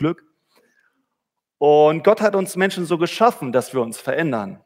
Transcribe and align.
Glück. 0.00 0.24
Und 1.58 2.04
Gott 2.04 2.22
hat 2.22 2.34
uns 2.34 2.56
Menschen 2.56 2.86
so 2.86 2.96
geschaffen, 2.96 3.52
dass 3.52 3.74
wir 3.74 3.82
uns 3.82 3.98
verändern. 3.98 4.64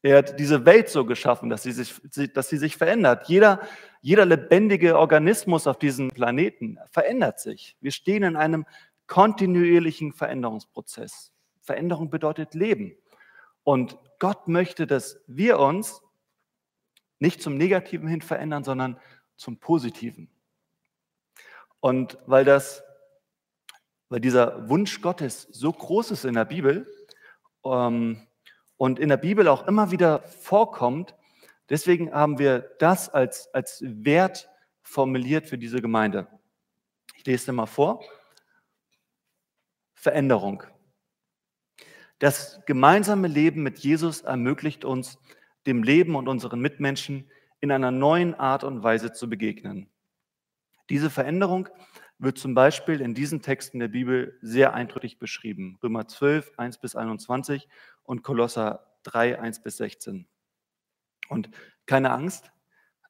Er 0.00 0.18
hat 0.18 0.40
diese 0.40 0.64
Welt 0.64 0.88
so 0.88 1.04
geschaffen, 1.04 1.50
dass 1.50 1.64
sie 1.64 1.72
sich, 1.72 1.94
dass 2.32 2.48
sie 2.48 2.56
sich 2.56 2.76
verändert. 2.76 3.28
Jeder, 3.28 3.60
jeder 4.00 4.24
lebendige 4.24 4.98
Organismus 4.98 5.66
auf 5.66 5.78
diesem 5.78 6.08
Planeten 6.08 6.78
verändert 6.90 7.40
sich. 7.40 7.76
Wir 7.80 7.90
stehen 7.90 8.22
in 8.22 8.36
einem 8.36 8.64
kontinuierlichen 9.06 10.12
Veränderungsprozess. 10.12 11.32
Veränderung 11.60 12.08
bedeutet 12.08 12.54
Leben. 12.54 12.96
Und 13.64 13.98
Gott 14.18 14.48
möchte, 14.48 14.86
dass 14.86 15.20
wir 15.26 15.58
uns 15.58 16.02
nicht 17.18 17.42
zum 17.42 17.56
Negativen 17.56 18.08
hin 18.08 18.22
verändern, 18.22 18.64
sondern 18.64 18.98
zum 19.36 19.58
Positiven. 19.58 20.30
Und 21.80 22.16
weil 22.26 22.44
das, 22.44 22.82
weil 24.08 24.20
dieser 24.20 24.68
Wunsch 24.68 25.00
Gottes 25.00 25.48
so 25.50 25.72
groß 25.72 26.12
ist 26.12 26.24
in 26.24 26.34
der 26.34 26.44
Bibel 26.44 26.86
ähm, 27.64 28.26
und 28.76 28.98
in 28.98 29.08
der 29.08 29.16
Bibel 29.16 29.48
auch 29.48 29.66
immer 29.66 29.90
wieder 29.90 30.22
vorkommt, 30.22 31.14
deswegen 31.68 32.12
haben 32.12 32.38
wir 32.38 32.60
das 32.78 33.08
als, 33.08 33.52
als 33.54 33.82
Wert 33.82 34.48
formuliert 34.82 35.46
für 35.46 35.58
diese 35.58 35.80
Gemeinde. 35.80 36.28
Ich 37.16 37.26
lese 37.26 37.46
dir 37.46 37.52
mal 37.52 37.66
vor. 37.66 38.04
Veränderung. 39.94 40.62
Das 42.18 42.60
gemeinsame 42.66 43.28
Leben 43.28 43.62
mit 43.62 43.78
Jesus 43.78 44.20
ermöglicht 44.22 44.84
uns, 44.84 45.18
dem 45.66 45.82
Leben 45.82 46.14
und 46.14 46.28
unseren 46.28 46.60
Mitmenschen 46.60 47.30
in 47.60 47.72
einer 47.72 47.90
neuen 47.90 48.34
Art 48.34 48.62
und 48.62 48.82
Weise 48.82 49.12
zu 49.12 49.28
begegnen. 49.28 49.90
Diese 50.88 51.10
Veränderung 51.10 51.68
wird 52.18 52.38
zum 52.38 52.54
Beispiel 52.54 53.00
in 53.00 53.14
diesen 53.14 53.42
Texten 53.42 53.78
der 53.78 53.88
Bibel 53.88 54.38
sehr 54.40 54.74
eindrücklich 54.74 55.18
beschrieben. 55.18 55.78
Römer 55.82 56.08
12, 56.08 56.52
1 56.56 56.78
bis 56.78 56.96
21 56.96 57.68
und 58.04 58.22
Kolosser 58.22 58.86
3, 59.02 59.38
1 59.38 59.62
bis 59.62 59.76
16. 59.78 60.26
Und 61.28 61.50
keine 61.86 62.12
Angst, 62.12 62.50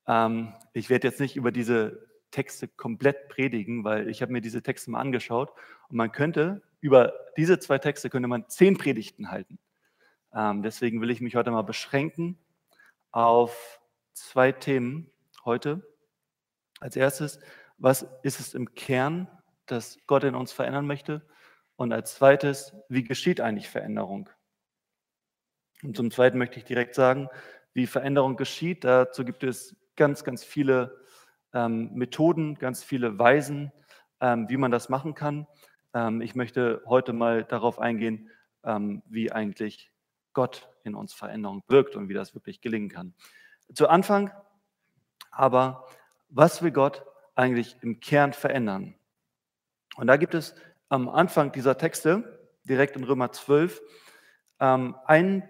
ähm, 0.06 0.52
ich 0.72 0.90
werde 0.90 1.08
jetzt 1.08 1.20
nicht 1.20 1.36
über 1.36 1.52
diese 1.52 2.06
Texte 2.30 2.68
komplett 2.68 3.28
predigen, 3.28 3.84
weil 3.84 4.08
ich 4.08 4.22
habe 4.22 4.32
mir 4.32 4.40
diese 4.40 4.62
Texte 4.62 4.90
mal 4.90 5.00
angeschaut 5.00 5.52
und 5.88 5.96
man 5.96 6.12
könnte 6.12 6.62
über 6.80 7.14
diese 7.36 7.58
zwei 7.58 7.78
Texte 7.78 8.10
könnte 8.10 8.28
man 8.28 8.48
zehn 8.48 8.76
Predigten 8.76 9.30
halten. 9.30 9.58
Ähm, 10.34 10.62
deswegen 10.62 11.00
will 11.00 11.10
ich 11.10 11.20
mich 11.20 11.36
heute 11.36 11.50
mal 11.50 11.62
beschränken 11.62 12.38
auf 13.10 13.80
zwei 14.12 14.52
Themen 14.52 15.10
heute. 15.44 15.82
Als 16.80 16.94
erstes, 16.96 17.40
was 17.78 18.06
ist 18.22 18.40
es 18.40 18.54
im 18.54 18.74
Kern, 18.74 19.28
das 19.66 19.98
Gott 20.06 20.24
in 20.24 20.34
uns 20.34 20.52
verändern 20.52 20.86
möchte? 20.86 21.26
Und 21.76 21.92
als 21.92 22.14
zweites, 22.14 22.74
wie 22.88 23.04
geschieht 23.04 23.40
eigentlich 23.40 23.68
Veränderung? 23.68 24.30
Und 25.82 25.96
zum 25.96 26.10
Zweiten 26.10 26.38
möchte 26.38 26.58
ich 26.58 26.64
direkt 26.64 26.94
sagen, 26.94 27.28
wie 27.74 27.86
Veränderung 27.86 28.36
geschieht. 28.36 28.84
Dazu 28.84 29.24
gibt 29.24 29.44
es 29.44 29.76
ganz, 29.96 30.24
ganz 30.24 30.42
viele 30.42 31.00
ähm, 31.52 31.92
Methoden, 31.92 32.54
ganz 32.54 32.82
viele 32.82 33.18
Weisen, 33.18 33.72
ähm, 34.20 34.48
wie 34.48 34.56
man 34.56 34.70
das 34.70 34.88
machen 34.88 35.14
kann. 35.14 35.46
Ähm, 35.92 36.22
ich 36.22 36.34
möchte 36.34 36.82
heute 36.86 37.12
mal 37.12 37.44
darauf 37.44 37.78
eingehen, 37.78 38.30
ähm, 38.64 39.02
wie 39.06 39.30
eigentlich 39.30 39.92
Gott 40.32 40.68
in 40.84 40.94
uns 40.94 41.12
Veränderung 41.12 41.62
wirkt 41.68 41.96
und 41.96 42.08
wie 42.08 42.14
das 42.14 42.34
wirklich 42.34 42.60
gelingen 42.60 42.88
kann. 42.88 43.14
Zu 43.74 43.88
Anfang 43.88 44.30
aber, 45.30 45.84
was 46.30 46.62
will 46.62 46.70
Gott 46.70 47.04
eigentlich 47.36 47.76
im 47.82 48.00
Kern 48.00 48.32
verändern? 48.32 48.94
Und 49.96 50.08
da 50.08 50.16
gibt 50.16 50.34
es 50.34 50.54
am 50.88 51.08
Anfang 51.08 51.52
dieser 51.52 51.78
Texte, 51.78 52.50
direkt 52.64 52.96
in 52.96 53.04
Römer 53.04 53.32
12, 53.32 53.80
ähm, 54.60 54.96
einen 55.06 55.44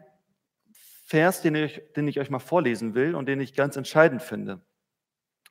Vers, 1.07 1.41
den 1.41 1.55
ich, 1.55 1.81
den 1.95 2.09
ich 2.09 2.19
euch 2.19 2.31
mal 2.31 2.41
vorlesen 2.41 2.95
will 2.95 3.15
und 3.15 3.27
den 3.27 3.41
ich 3.41 3.55
ganz 3.55 3.77
entscheidend 3.77 4.23
finde. 4.23 4.61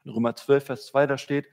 In 0.04 0.12
Römer 0.12 0.36
12, 0.36 0.66
Vers 0.66 0.86
2, 0.88 1.08
da 1.08 1.18
steht, 1.18 1.48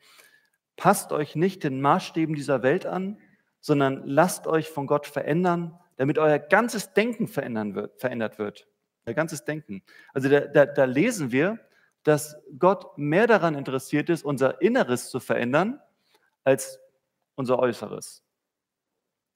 passt 0.76 1.12
euch 1.12 1.36
nicht 1.36 1.64
den 1.64 1.80
Maßstäben 1.80 2.34
dieser 2.34 2.62
Welt 2.62 2.84
an, 2.84 3.20
sondern 3.60 4.02
lasst 4.06 4.46
euch 4.46 4.68
von 4.68 4.86
Gott 4.86 5.06
verändern, 5.06 5.78
damit 5.96 6.18
euer 6.18 6.38
ganzes 6.38 6.92
Denken 6.94 7.28
verändern 7.28 7.74
wird, 7.74 8.00
verändert 8.00 8.38
wird. 8.38 8.66
Euer 9.06 9.14
ganzes 9.14 9.44
Denken. 9.44 9.82
Also 10.12 10.28
da, 10.28 10.40
da, 10.40 10.66
da 10.66 10.84
lesen 10.84 11.30
wir, 11.32 11.60
dass 12.02 12.36
Gott 12.58 12.98
mehr 12.98 13.26
daran 13.26 13.54
interessiert 13.54 14.10
ist, 14.10 14.24
unser 14.24 14.60
Inneres 14.60 15.10
zu 15.10 15.20
verändern, 15.20 15.80
als 16.44 16.80
unser 17.34 17.58
Äußeres. 17.58 18.24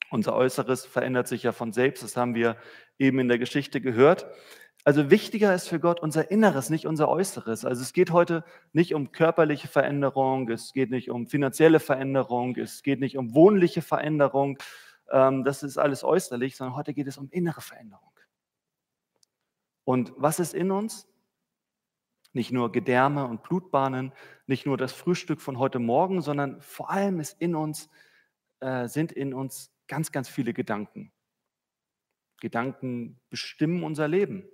Unser 0.09 0.35
Äußeres 0.35 0.85
verändert 0.85 1.27
sich 1.27 1.43
ja 1.43 1.51
von 1.51 1.73
selbst, 1.73 2.03
das 2.03 2.15
haben 2.15 2.35
wir 2.35 2.57
eben 2.97 3.19
in 3.19 3.27
der 3.27 3.39
Geschichte 3.39 3.81
gehört. 3.81 4.25
Also 4.83 5.09
wichtiger 5.09 5.53
ist 5.53 5.67
für 5.67 5.81
Gott 5.81 5.99
unser 5.99 6.31
Inneres, 6.31 6.69
nicht 6.69 6.87
unser 6.87 7.09
Äußeres. 7.09 7.65
Also 7.65 7.81
es 7.81 7.91
geht 7.91 8.11
heute 8.11 8.45
nicht 8.71 8.93
um 8.93 9.11
körperliche 9.11 9.67
Veränderung, 9.67 10.49
es 10.49 10.71
geht 10.71 10.91
nicht 10.91 11.09
um 11.09 11.27
finanzielle 11.27 11.81
Veränderung, 11.81 12.55
es 12.55 12.83
geht 12.83 13.01
nicht 13.01 13.17
um 13.17 13.35
wohnliche 13.35 13.81
Veränderung. 13.81 14.57
Ähm, 15.11 15.43
das 15.43 15.61
ist 15.61 15.77
alles 15.77 16.05
äußerlich, 16.05 16.55
sondern 16.55 16.77
heute 16.77 16.93
geht 16.93 17.07
es 17.07 17.17
um 17.17 17.27
innere 17.31 17.59
Veränderung. 17.59 18.11
Und 19.83 20.13
was 20.15 20.39
ist 20.39 20.53
in 20.53 20.71
uns? 20.71 21.05
Nicht 22.33 22.51
nur 22.51 22.71
Gedärme 22.71 23.25
und 23.25 23.43
Blutbahnen, 23.43 24.11
nicht 24.45 24.65
nur 24.65 24.77
das 24.77 24.93
Frühstück 24.93 25.41
von 25.41 25.57
heute 25.57 25.79
Morgen, 25.79 26.21
sondern 26.21 26.61
vor 26.61 26.89
allem 26.89 27.19
ist 27.19 27.41
in 27.41 27.55
uns, 27.55 27.89
äh, 28.59 28.87
sind 28.87 29.11
in 29.11 29.33
uns 29.33 29.71
ganz, 29.87 30.11
ganz 30.11 30.29
viele 30.29 30.53
Gedanken. 30.53 31.11
Gedanken 32.39 33.19
bestimmen 33.29 33.83
unser 33.83 34.07
Leben. 34.07 34.47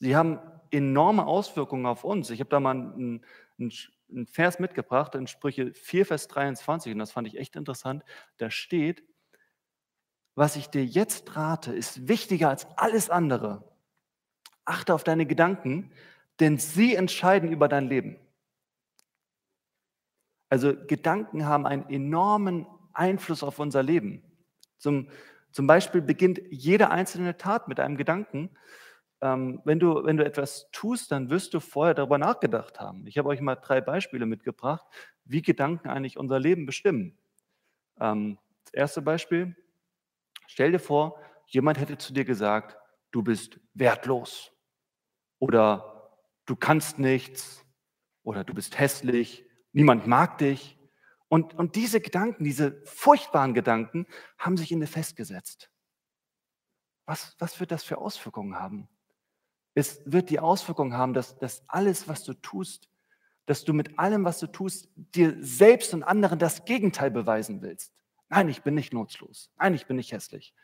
Sie 0.00 0.16
haben 0.16 0.38
enorme 0.70 1.26
Auswirkungen 1.26 1.86
auf 1.86 2.04
uns. 2.04 2.30
Ich 2.30 2.40
habe 2.40 2.50
da 2.50 2.60
mal 2.60 2.70
einen, 2.70 3.24
einen, 3.58 3.72
einen 4.10 4.26
Vers 4.26 4.58
mitgebracht 4.58 5.14
in 5.14 5.26
Sprüche 5.26 5.72
4, 5.72 6.06
Vers 6.06 6.28
23, 6.28 6.92
und 6.92 6.98
das 6.98 7.12
fand 7.12 7.26
ich 7.28 7.38
echt 7.38 7.56
interessant. 7.56 8.04
Da 8.38 8.50
steht, 8.50 9.04
was 10.34 10.56
ich 10.56 10.68
dir 10.68 10.84
jetzt 10.84 11.36
rate, 11.36 11.72
ist 11.72 12.08
wichtiger 12.08 12.48
als 12.48 12.66
alles 12.76 13.08
andere. 13.08 13.70
Achte 14.64 14.94
auf 14.94 15.04
deine 15.04 15.26
Gedanken, 15.26 15.92
denn 16.40 16.58
sie 16.58 16.94
entscheiden 16.94 17.50
über 17.50 17.68
dein 17.68 17.88
Leben. 17.88 18.18
Also 20.48 20.74
Gedanken 20.86 21.46
haben 21.46 21.66
einen 21.66 21.88
enormen 21.88 22.66
Einfluss 22.92 23.42
auf 23.42 23.58
unser 23.58 23.82
Leben. 23.82 24.22
Zum, 24.78 25.08
zum 25.50 25.66
Beispiel 25.66 26.00
beginnt 26.00 26.40
jede 26.50 26.90
einzelne 26.90 27.36
Tat 27.36 27.68
mit 27.68 27.80
einem 27.80 27.96
Gedanken. 27.96 28.50
Ähm, 29.20 29.62
wenn, 29.64 29.78
du, 29.78 30.04
wenn 30.04 30.16
du 30.16 30.24
etwas 30.24 30.68
tust, 30.70 31.10
dann 31.10 31.30
wirst 31.30 31.54
du 31.54 31.60
vorher 31.60 31.94
darüber 31.94 32.18
nachgedacht 32.18 32.80
haben. 32.80 33.06
Ich 33.06 33.18
habe 33.18 33.28
euch 33.28 33.40
mal 33.40 33.56
drei 33.56 33.80
Beispiele 33.80 34.26
mitgebracht, 34.26 34.86
wie 35.24 35.42
Gedanken 35.42 35.88
eigentlich 35.88 36.18
unser 36.18 36.38
Leben 36.38 36.66
bestimmen. 36.66 37.18
Ähm, 38.00 38.38
das 38.64 38.74
erste 38.74 39.02
Beispiel, 39.02 39.56
stell 40.46 40.72
dir 40.72 40.78
vor, 40.78 41.18
jemand 41.46 41.78
hätte 41.78 41.98
zu 41.98 42.12
dir 42.12 42.24
gesagt, 42.24 42.76
du 43.10 43.22
bist 43.22 43.58
wertlos 43.74 44.52
oder 45.38 45.93
du 46.46 46.56
kannst 46.56 46.98
nichts 46.98 47.64
oder 48.22 48.44
du 48.44 48.54
bist 48.54 48.78
hässlich, 48.78 49.44
niemand 49.72 50.06
mag 50.06 50.38
dich. 50.38 50.78
Und, 51.28 51.54
und 51.54 51.76
diese 51.76 52.00
Gedanken, 52.00 52.44
diese 52.44 52.82
furchtbaren 52.84 53.54
Gedanken, 53.54 54.06
haben 54.38 54.56
sich 54.56 54.70
in 54.72 54.80
dir 54.80 54.86
festgesetzt. 54.86 55.70
Was, 57.06 57.34
was 57.38 57.60
wird 57.60 57.70
das 57.70 57.84
für 57.84 57.98
Auswirkungen 57.98 58.54
haben? 58.54 58.88
Es 59.74 60.00
wird 60.04 60.30
die 60.30 60.38
Auswirkung 60.38 60.94
haben, 60.94 61.14
dass, 61.14 61.38
dass 61.38 61.68
alles, 61.68 62.08
was 62.08 62.22
du 62.24 62.34
tust, 62.34 62.88
dass 63.46 63.64
du 63.64 63.72
mit 63.72 63.98
allem, 63.98 64.24
was 64.24 64.38
du 64.38 64.46
tust, 64.46 64.88
dir 64.96 65.36
selbst 65.40 65.92
und 65.92 66.02
anderen 66.02 66.38
das 66.38 66.64
Gegenteil 66.64 67.10
beweisen 67.10 67.60
willst. 67.60 67.92
Nein, 68.28 68.48
ich 68.48 68.62
bin 68.62 68.74
nicht 68.74 68.92
nutzlos. 68.92 69.50
Nein, 69.58 69.74
ich 69.74 69.86
bin 69.86 69.96
nicht 69.96 70.12
hässlich. 70.12 70.54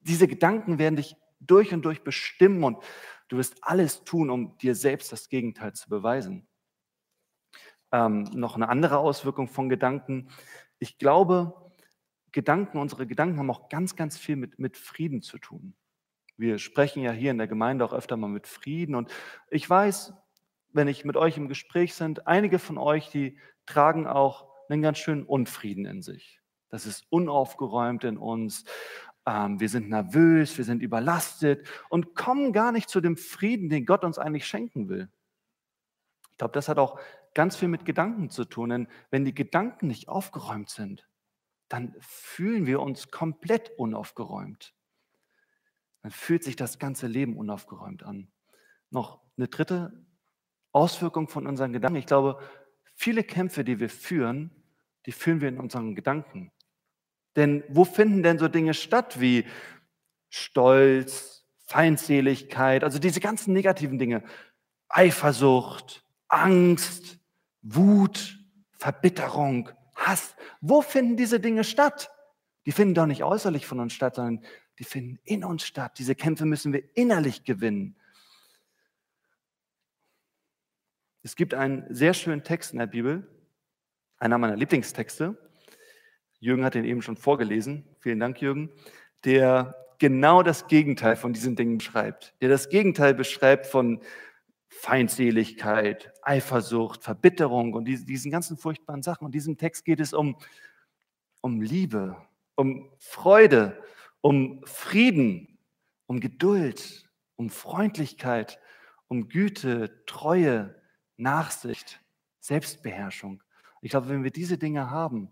Diese 0.00 0.28
Gedanken 0.28 0.78
werden 0.78 0.96
dich 0.96 1.16
durch 1.40 1.72
und 1.72 1.82
durch 1.82 2.02
bestimmen 2.02 2.62
und 2.64 2.82
du 3.28 3.36
wirst 3.36 3.56
alles 3.62 4.04
tun, 4.04 4.30
um 4.30 4.56
dir 4.58 4.74
selbst 4.74 5.12
das 5.12 5.28
Gegenteil 5.28 5.72
zu 5.72 5.88
beweisen. 5.88 6.46
Ähm, 7.92 8.24
noch 8.34 8.56
eine 8.56 8.68
andere 8.68 8.98
Auswirkung 8.98 9.48
von 9.48 9.68
Gedanken. 9.68 10.28
Ich 10.78 10.98
glaube, 10.98 11.72
Gedanken, 12.32 12.78
unsere 12.78 13.06
Gedanken 13.06 13.38
haben 13.38 13.50
auch 13.50 13.68
ganz, 13.68 13.96
ganz 13.96 14.18
viel 14.18 14.36
mit, 14.36 14.58
mit 14.58 14.76
Frieden 14.76 15.22
zu 15.22 15.38
tun. 15.38 15.74
Wir 16.36 16.58
sprechen 16.58 17.02
ja 17.02 17.12
hier 17.12 17.30
in 17.30 17.38
der 17.38 17.46
Gemeinde 17.46 17.84
auch 17.84 17.94
öfter 17.94 18.16
mal 18.16 18.28
mit 18.28 18.46
Frieden. 18.46 18.94
Und 18.94 19.10
ich 19.50 19.68
weiß, 19.68 20.12
wenn 20.72 20.88
ich 20.88 21.04
mit 21.04 21.16
euch 21.16 21.38
im 21.38 21.48
Gespräch 21.48 21.94
sind, 21.94 22.26
einige 22.26 22.58
von 22.58 22.76
euch, 22.76 23.08
die 23.08 23.38
tragen 23.64 24.06
auch 24.06 24.50
einen 24.68 24.82
ganz 24.82 24.98
schönen 24.98 25.24
Unfrieden 25.24 25.86
in 25.86 26.02
sich. 26.02 26.40
Das 26.68 26.84
ist 26.84 27.06
unaufgeräumt 27.10 28.04
in 28.04 28.18
uns. 28.18 28.64
Ähm, 29.26 29.58
wir 29.60 29.68
sind 29.68 29.88
nervös, 29.88 30.56
wir 30.56 30.64
sind 30.64 30.82
überlastet 30.82 31.66
und 31.88 32.14
kommen 32.14 32.52
gar 32.52 32.72
nicht 32.72 32.88
zu 32.88 33.00
dem 33.00 33.16
Frieden, 33.16 33.68
den 33.68 33.84
Gott 33.84 34.04
uns 34.04 34.18
eigentlich 34.18 34.46
schenken 34.46 34.88
will. 34.88 35.08
Ich 36.30 36.38
glaube, 36.38 36.52
das 36.52 36.68
hat 36.68 36.78
auch 36.78 37.00
ganz 37.34 37.56
viel 37.56 37.68
mit 37.68 37.84
Gedanken 37.84 38.30
zu 38.30 38.44
tun, 38.44 38.70
denn 38.70 38.88
wenn 39.10 39.24
die 39.24 39.34
Gedanken 39.34 39.88
nicht 39.88 40.08
aufgeräumt 40.08 40.70
sind, 40.70 41.08
dann 41.68 41.94
fühlen 42.00 42.66
wir 42.66 42.80
uns 42.80 43.10
komplett 43.10 43.72
unaufgeräumt. 43.76 44.74
Dann 46.02 46.12
fühlt 46.12 46.44
sich 46.44 46.54
das 46.54 46.78
ganze 46.78 47.08
Leben 47.08 47.36
unaufgeräumt 47.36 48.04
an. 48.04 48.28
Noch 48.90 49.20
eine 49.36 49.48
dritte 49.48 50.06
Auswirkung 50.70 51.28
von 51.28 51.46
unseren 51.46 51.72
Gedanken. 51.72 51.98
Ich 51.98 52.06
glaube, 52.06 52.40
viele 52.94 53.24
Kämpfe, 53.24 53.64
die 53.64 53.80
wir 53.80 53.90
führen, 53.90 54.50
die 55.06 55.12
führen 55.12 55.40
wir 55.40 55.48
in 55.48 55.58
unseren 55.58 55.94
Gedanken. 55.94 56.52
Denn 57.36 57.62
wo 57.68 57.84
finden 57.84 58.22
denn 58.22 58.38
so 58.38 58.48
Dinge 58.48 58.74
statt 58.74 59.20
wie 59.20 59.44
Stolz, 60.28 61.46
Feindseligkeit, 61.66 62.82
also 62.82 62.98
diese 62.98 63.20
ganzen 63.20 63.52
negativen 63.52 63.98
Dinge, 63.98 64.22
Eifersucht, 64.88 66.04
Angst, 66.28 67.18
Wut, 67.62 68.38
Verbitterung, 68.72 69.70
Hass. 69.94 70.36
Wo 70.60 70.82
finden 70.82 71.16
diese 71.16 71.40
Dinge 71.40 71.64
statt? 71.64 72.10
Die 72.66 72.72
finden 72.72 72.94
doch 72.94 73.06
nicht 73.06 73.24
äußerlich 73.24 73.66
von 73.66 73.80
uns 73.80 73.92
statt, 73.92 74.16
sondern 74.16 74.44
die 74.78 74.84
finden 74.84 75.18
in 75.24 75.44
uns 75.44 75.64
statt. 75.64 75.98
Diese 75.98 76.14
Kämpfe 76.14 76.44
müssen 76.44 76.72
wir 76.72 76.82
innerlich 76.96 77.44
gewinnen. 77.44 77.96
Es 81.22 81.34
gibt 81.34 81.54
einen 81.54 81.92
sehr 81.92 82.14
schönen 82.14 82.44
Text 82.44 82.72
in 82.72 82.78
der 82.78 82.86
Bibel, 82.86 83.26
einer 84.18 84.38
meiner 84.38 84.56
Lieblingstexte. 84.56 85.36
Jürgen 86.40 86.64
hat 86.64 86.74
den 86.74 86.84
eben 86.84 87.02
schon 87.02 87.16
vorgelesen. 87.16 87.84
Vielen 88.00 88.20
Dank, 88.20 88.40
Jürgen. 88.40 88.70
Der 89.24 89.74
genau 89.98 90.42
das 90.42 90.66
Gegenteil 90.66 91.16
von 91.16 91.32
diesen 91.32 91.56
Dingen 91.56 91.78
beschreibt. 91.78 92.34
Der 92.40 92.48
das 92.48 92.68
Gegenteil 92.68 93.14
beschreibt 93.14 93.66
von 93.66 94.00
Feindseligkeit, 94.68 96.12
Eifersucht, 96.22 97.02
Verbitterung 97.02 97.72
und 97.72 97.86
diesen 97.86 98.30
ganzen 98.30 98.56
furchtbaren 98.56 99.02
Sachen. 99.02 99.24
Und 99.24 99.28
in 99.28 99.38
diesem 99.38 99.56
Text 99.56 99.84
geht 99.84 100.00
es 100.00 100.12
um, 100.12 100.36
um 101.40 101.62
Liebe, 101.62 102.16
um 102.56 102.90
Freude, 102.98 103.82
um 104.20 104.62
Frieden, 104.66 105.58
um 106.06 106.20
Geduld, 106.20 107.08
um 107.36 107.48
Freundlichkeit, 107.48 108.60
um 109.08 109.28
Güte, 109.28 110.04
Treue, 110.06 110.74
Nachsicht, 111.16 112.00
Selbstbeherrschung. 112.40 113.42
Ich 113.80 113.90
glaube, 113.90 114.08
wenn 114.08 114.24
wir 114.24 114.30
diese 114.30 114.58
Dinge 114.58 114.90
haben 114.90 115.30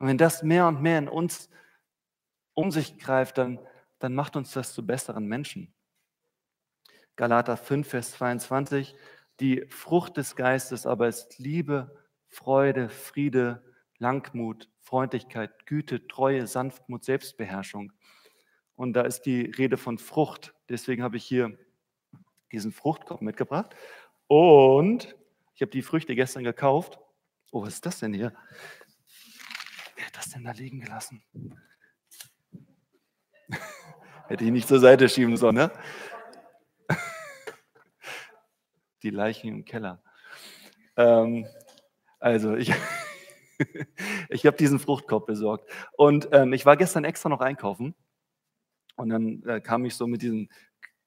und 0.00 0.08
wenn 0.08 0.18
das 0.18 0.42
mehr 0.42 0.66
und 0.66 0.80
mehr 0.80 0.98
in 0.98 1.08
uns 1.08 1.50
um 2.54 2.70
sich 2.70 2.98
greift, 2.98 3.38
dann, 3.38 3.60
dann 3.98 4.14
macht 4.14 4.34
uns 4.34 4.52
das 4.52 4.72
zu 4.72 4.84
besseren 4.84 5.26
Menschen. 5.26 5.72
Galater 7.16 7.58
5, 7.58 7.86
Vers 7.86 8.12
22, 8.12 8.96
die 9.40 9.66
Frucht 9.68 10.16
des 10.16 10.36
Geistes 10.36 10.86
aber 10.86 11.06
ist 11.06 11.38
Liebe, 11.38 11.94
Freude, 12.28 12.88
Friede, 12.88 13.62
Langmut, 13.98 14.70
Freundlichkeit, 14.80 15.66
Güte, 15.66 16.06
Treue, 16.08 16.46
Sanftmut, 16.46 17.04
Selbstbeherrschung. 17.04 17.92
Und 18.76 18.94
da 18.94 19.02
ist 19.02 19.22
die 19.22 19.42
Rede 19.42 19.76
von 19.76 19.98
Frucht. 19.98 20.54
Deswegen 20.70 21.02
habe 21.02 21.18
ich 21.18 21.24
hier 21.24 21.58
diesen 22.52 22.72
Fruchtkorb 22.72 23.20
mitgebracht. 23.20 23.76
Und 24.28 25.14
ich 25.54 25.60
habe 25.60 25.70
die 25.70 25.82
Früchte 25.82 26.14
gestern 26.14 26.44
gekauft. 26.44 26.98
Oh, 27.52 27.62
was 27.62 27.74
ist 27.74 27.86
das 27.86 27.98
denn 27.98 28.14
hier? 28.14 28.32
Denn 30.34 30.44
da 30.44 30.52
liegen 30.52 30.80
gelassen? 30.80 31.22
Hätte 34.28 34.44
ich 34.44 34.50
nicht 34.50 34.68
zur 34.68 34.78
Seite 34.78 35.08
schieben 35.08 35.36
sollen, 35.36 35.56
ne? 35.56 35.72
Die 39.02 39.10
Leichen 39.10 39.48
im 39.48 39.64
Keller. 39.64 40.02
Ähm, 40.96 41.46
also, 42.20 42.54
ich, 42.54 42.72
ich 44.28 44.46
habe 44.46 44.56
diesen 44.56 44.78
Fruchtkorb 44.78 45.26
besorgt. 45.26 45.68
Und 45.96 46.28
ähm, 46.32 46.52
ich 46.52 46.64
war 46.66 46.76
gestern 46.76 47.04
extra 47.04 47.28
noch 47.28 47.40
einkaufen. 47.40 47.94
Und 48.96 49.08
dann 49.08 49.42
äh, 49.44 49.60
kam 49.60 49.84
ich 49.84 49.96
so 49.96 50.06
mit 50.06 50.22
diesem, 50.22 50.48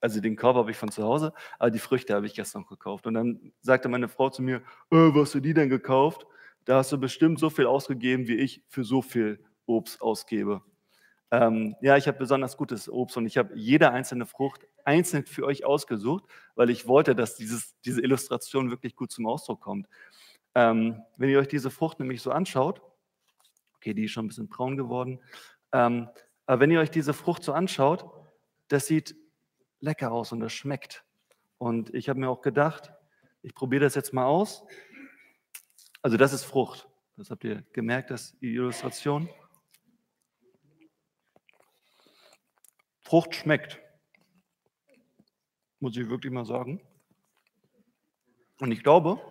also 0.01 0.19
den 0.19 0.35
Korb 0.35 0.57
habe 0.57 0.71
ich 0.71 0.77
von 0.77 0.91
zu 0.91 1.03
Hause, 1.03 1.33
aber 1.59 1.71
die 1.71 1.79
Früchte 1.79 2.15
habe 2.15 2.25
ich 2.25 2.33
gestern 2.33 2.63
noch 2.63 2.69
gekauft. 2.69 3.07
Und 3.07 3.13
dann 3.13 3.53
sagte 3.61 3.87
meine 3.87 4.09
Frau 4.09 4.29
zu 4.29 4.41
mir, 4.41 4.57
äh, 4.57 4.61
was 4.89 5.27
hast 5.27 5.35
du 5.35 5.39
die 5.39 5.53
denn 5.53 5.69
gekauft? 5.69 6.25
Da 6.65 6.77
hast 6.77 6.91
du 6.91 6.97
bestimmt 6.97 7.39
so 7.39 7.49
viel 7.49 7.65
ausgegeben, 7.65 8.27
wie 8.27 8.35
ich 8.35 8.63
für 8.67 8.83
so 8.83 9.01
viel 9.01 9.43
Obst 9.65 10.01
ausgebe. 10.01 10.61
Ähm, 11.31 11.75
ja, 11.81 11.97
ich 11.97 12.07
habe 12.07 12.19
besonders 12.19 12.57
gutes 12.57 12.87
Obst 12.87 13.17
und 13.17 13.25
ich 13.25 13.37
habe 13.37 13.57
jede 13.57 13.91
einzelne 13.91 14.25
Frucht 14.25 14.67
einzeln 14.85 15.25
für 15.25 15.45
euch 15.45 15.65
ausgesucht, 15.65 16.25
weil 16.55 16.69
ich 16.69 16.87
wollte, 16.87 17.15
dass 17.15 17.35
dieses, 17.35 17.75
diese 17.81 18.01
Illustration 18.01 18.69
wirklich 18.69 18.95
gut 18.95 19.11
zum 19.11 19.25
Ausdruck 19.25 19.61
kommt. 19.61 19.87
Ähm, 20.53 21.01
wenn 21.17 21.29
ihr 21.29 21.39
euch 21.39 21.47
diese 21.47 21.71
Frucht 21.71 21.99
nämlich 21.99 22.21
so 22.21 22.31
anschaut, 22.31 22.81
okay, 23.77 23.93
die 23.93 24.05
ist 24.05 24.11
schon 24.11 24.25
ein 24.25 24.27
bisschen 24.27 24.47
braun 24.47 24.77
geworden, 24.77 25.19
ähm, 25.71 26.07
aber 26.45 26.59
wenn 26.59 26.71
ihr 26.71 26.79
euch 26.79 26.91
diese 26.91 27.13
Frucht 27.13 27.43
so 27.43 27.53
anschaut, 27.53 28.05
das 28.67 28.85
sieht 28.85 29.15
lecker 29.79 30.11
aus 30.11 30.31
und 30.31 30.39
das 30.39 30.53
schmeckt. 30.53 31.03
Und 31.57 31.93
ich 31.93 32.09
habe 32.09 32.19
mir 32.19 32.29
auch 32.29 32.41
gedacht, 32.41 32.93
ich 33.41 33.55
probiere 33.55 33.83
das 33.83 33.95
jetzt 33.95 34.13
mal 34.13 34.25
aus. 34.25 34.63
Also 36.03 36.17
das 36.17 36.33
ist 36.33 36.43
Frucht. 36.43 36.87
Das 37.15 37.29
habt 37.31 37.45
ihr 37.45 37.63
gemerkt, 37.71 38.11
das 38.11 38.37
die 38.39 38.53
Illustration. 38.53 39.29
Frucht 42.99 43.33
schmeckt. 43.35 43.79
Muss 45.79 45.95
ich 45.95 46.09
wirklich 46.09 46.31
mal 46.31 46.45
sagen. 46.45 46.81
Und 48.59 48.71
ich 48.71 48.83
glaube, 48.83 49.21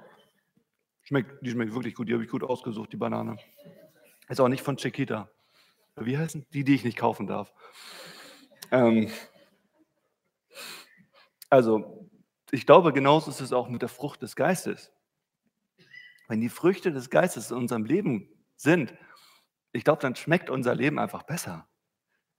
schmeckt, 1.02 1.44
die 1.44 1.50
schmeckt 1.50 1.74
wirklich 1.74 1.94
gut. 1.94 2.08
Die 2.08 2.14
habe 2.14 2.24
ich 2.24 2.30
gut 2.30 2.42
ausgesucht, 2.42 2.90
die 2.92 2.96
Banane. 2.96 3.36
Ist 4.28 4.40
auch 4.40 4.48
nicht 4.48 4.62
von 4.62 4.78
Chiquita. 4.78 5.30
Wie 5.96 6.16
heißen 6.16 6.46
die, 6.54 6.64
die 6.64 6.74
ich 6.74 6.84
nicht 6.84 6.96
kaufen 6.96 7.26
darf? 7.26 7.52
Ähm, 8.70 9.10
also, 11.50 12.08
ich 12.50 12.64
glaube, 12.64 12.94
genauso 12.94 13.30
ist 13.30 13.40
es 13.40 13.52
auch 13.52 13.68
mit 13.68 13.82
der 13.82 13.90
Frucht 13.90 14.22
des 14.22 14.36
Geistes. 14.36 14.90
Wenn 16.32 16.40
die 16.40 16.48
Früchte 16.48 16.92
des 16.92 17.10
Geistes 17.10 17.50
in 17.50 17.58
unserem 17.58 17.84
Leben 17.84 18.26
sind, 18.56 18.94
ich 19.72 19.84
glaube, 19.84 20.00
dann 20.00 20.16
schmeckt 20.16 20.48
unser 20.48 20.74
Leben 20.74 20.98
einfach 20.98 21.24
besser 21.24 21.68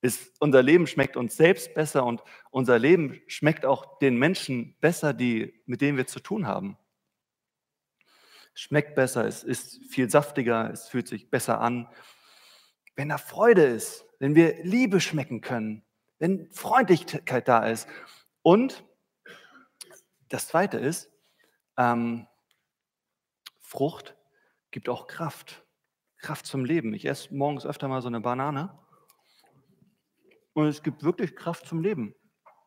ist, 0.02 0.34
unser 0.42 0.64
Leben 0.64 0.88
schmeckt 0.88 1.16
uns 1.16 1.38
selbst 1.38 1.76
besser 1.76 2.04
und 2.04 2.24
unser 2.50 2.80
Leben 2.80 3.22
schmeckt 3.28 3.68
auch 3.68 4.00
den 4.00 4.18
Menschen 4.18 4.76
besser, 4.82 5.14
die, 5.14 5.62
mit 5.68 5.80
denen 5.80 5.96
wir 5.96 6.08
zu 6.08 6.20
tun 6.20 6.48
haben. 6.48 6.76
Schmeckt 8.56 8.96
besser, 8.96 9.28
es 9.28 9.44
ist 9.44 9.80
viel 9.86 10.10
saftiger, 10.10 10.72
es 10.72 10.90
fühlt 10.90 11.08
sich 11.08 11.30
besser 11.30 11.62
an. 11.62 11.88
Wenn 12.96 13.10
da 13.10 13.20
Freude 13.20 13.64
ist, 13.64 14.06
wenn 14.18 14.34
wir 14.34 14.64
Liebe 14.64 15.02
schmecken 15.02 15.40
können, 15.40 15.86
wenn 16.18 16.52
Freundlichkeit 16.52 17.48
da 17.48 17.68
ist. 17.68 17.88
Und 18.42 18.84
das 20.30 20.48
Zweite 20.48 20.80
ist, 20.80 21.12
ähm, 21.78 22.26
Frucht 23.74 24.16
gibt 24.70 24.88
auch 24.88 25.08
Kraft. 25.08 25.66
Kraft 26.20 26.46
zum 26.46 26.64
Leben. 26.64 26.94
Ich 26.94 27.06
esse 27.06 27.34
morgens 27.34 27.66
öfter 27.66 27.88
mal 27.88 28.04
so 28.04 28.08
eine 28.08 28.22
Banane 28.22 28.80
und 30.54 30.68
es 30.68 30.84
gibt 30.84 31.02
wirklich 31.02 31.36
Kraft 31.36 31.66
zum 31.66 31.82
Leben. 31.82 32.14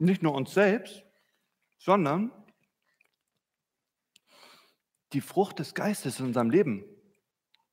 Nicht 0.00 0.20
nur 0.20 0.34
uns 0.34 0.52
selbst, 0.52 1.04
sondern 1.78 2.32
die 5.12 5.20
Frucht 5.20 5.60
des 5.60 5.74
Geistes 5.74 6.18
in 6.18 6.26
unserem 6.26 6.50
Leben, 6.50 6.84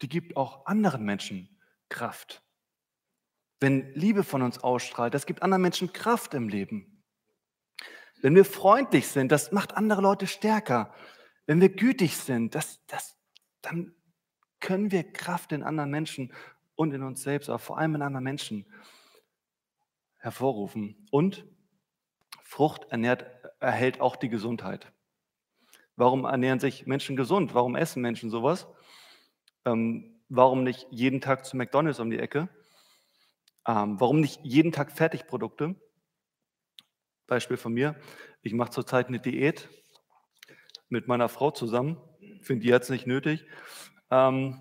die 0.03 0.09
gibt 0.09 0.37
auch 0.37 0.67
anderen 0.67 1.03
Menschen 1.03 1.59
Kraft. 1.89 2.43
Wenn 3.59 3.95
Liebe 3.95 4.23
von 4.23 4.43
uns 4.43 4.59
ausstrahlt, 4.59 5.15
das 5.15 5.25
gibt 5.25 5.41
anderen 5.41 5.63
Menschen 5.63 5.91
Kraft 5.91 6.35
im 6.35 6.49
Leben. 6.49 7.03
Wenn 8.21 8.35
wir 8.35 8.45
freundlich 8.45 9.07
sind, 9.07 9.31
das 9.31 9.51
macht 9.51 9.75
andere 9.75 10.01
Leute 10.03 10.27
stärker. 10.27 10.93
Wenn 11.47 11.59
wir 11.59 11.69
gütig 11.69 12.15
sind, 12.15 12.53
das, 12.53 12.85
das, 12.85 13.17
dann 13.63 13.95
können 14.59 14.91
wir 14.91 15.11
Kraft 15.11 15.51
in 15.51 15.63
anderen 15.63 15.89
Menschen 15.89 16.31
und 16.75 16.93
in 16.93 17.03
uns 17.03 17.23
selbst, 17.23 17.49
aber 17.49 17.59
vor 17.59 17.77
allem 17.77 17.95
in 17.95 18.01
anderen 18.01 18.23
Menschen 18.23 18.65
hervorrufen. 20.17 21.07
Und 21.11 21.45
Frucht 22.43 22.85
ernährt, 22.91 23.25
erhält 23.59 23.99
auch 23.99 24.15
die 24.15 24.29
Gesundheit. 24.29 24.91
Warum 25.95 26.25
ernähren 26.25 26.59
sich 26.59 26.85
Menschen 26.85 27.15
gesund? 27.15 27.53
Warum 27.53 27.75
essen 27.75 28.01
Menschen 28.01 28.29
sowas? 28.29 28.67
Ähm, 29.65 30.21
warum 30.29 30.63
nicht 30.63 30.87
jeden 30.91 31.21
Tag 31.21 31.45
zu 31.45 31.57
McDonald's 31.57 31.99
um 31.99 32.09
die 32.09 32.19
Ecke? 32.19 32.49
Ähm, 33.67 33.99
warum 33.99 34.19
nicht 34.19 34.39
jeden 34.43 34.71
Tag 34.71 34.91
Fertigprodukte? 34.91 35.75
Beispiel 37.27 37.57
von 37.57 37.73
mir. 37.73 37.95
Ich 38.41 38.53
mache 38.53 38.71
zurzeit 38.71 39.07
eine 39.07 39.19
Diät 39.19 39.69
mit 40.89 41.07
meiner 41.07 41.29
Frau 41.29 41.51
zusammen. 41.51 41.97
Finde, 42.43 42.63
die 42.65 42.71
es 42.71 42.89
nicht 42.89 43.07
nötig. 43.07 43.45
Ähm, 44.11 44.59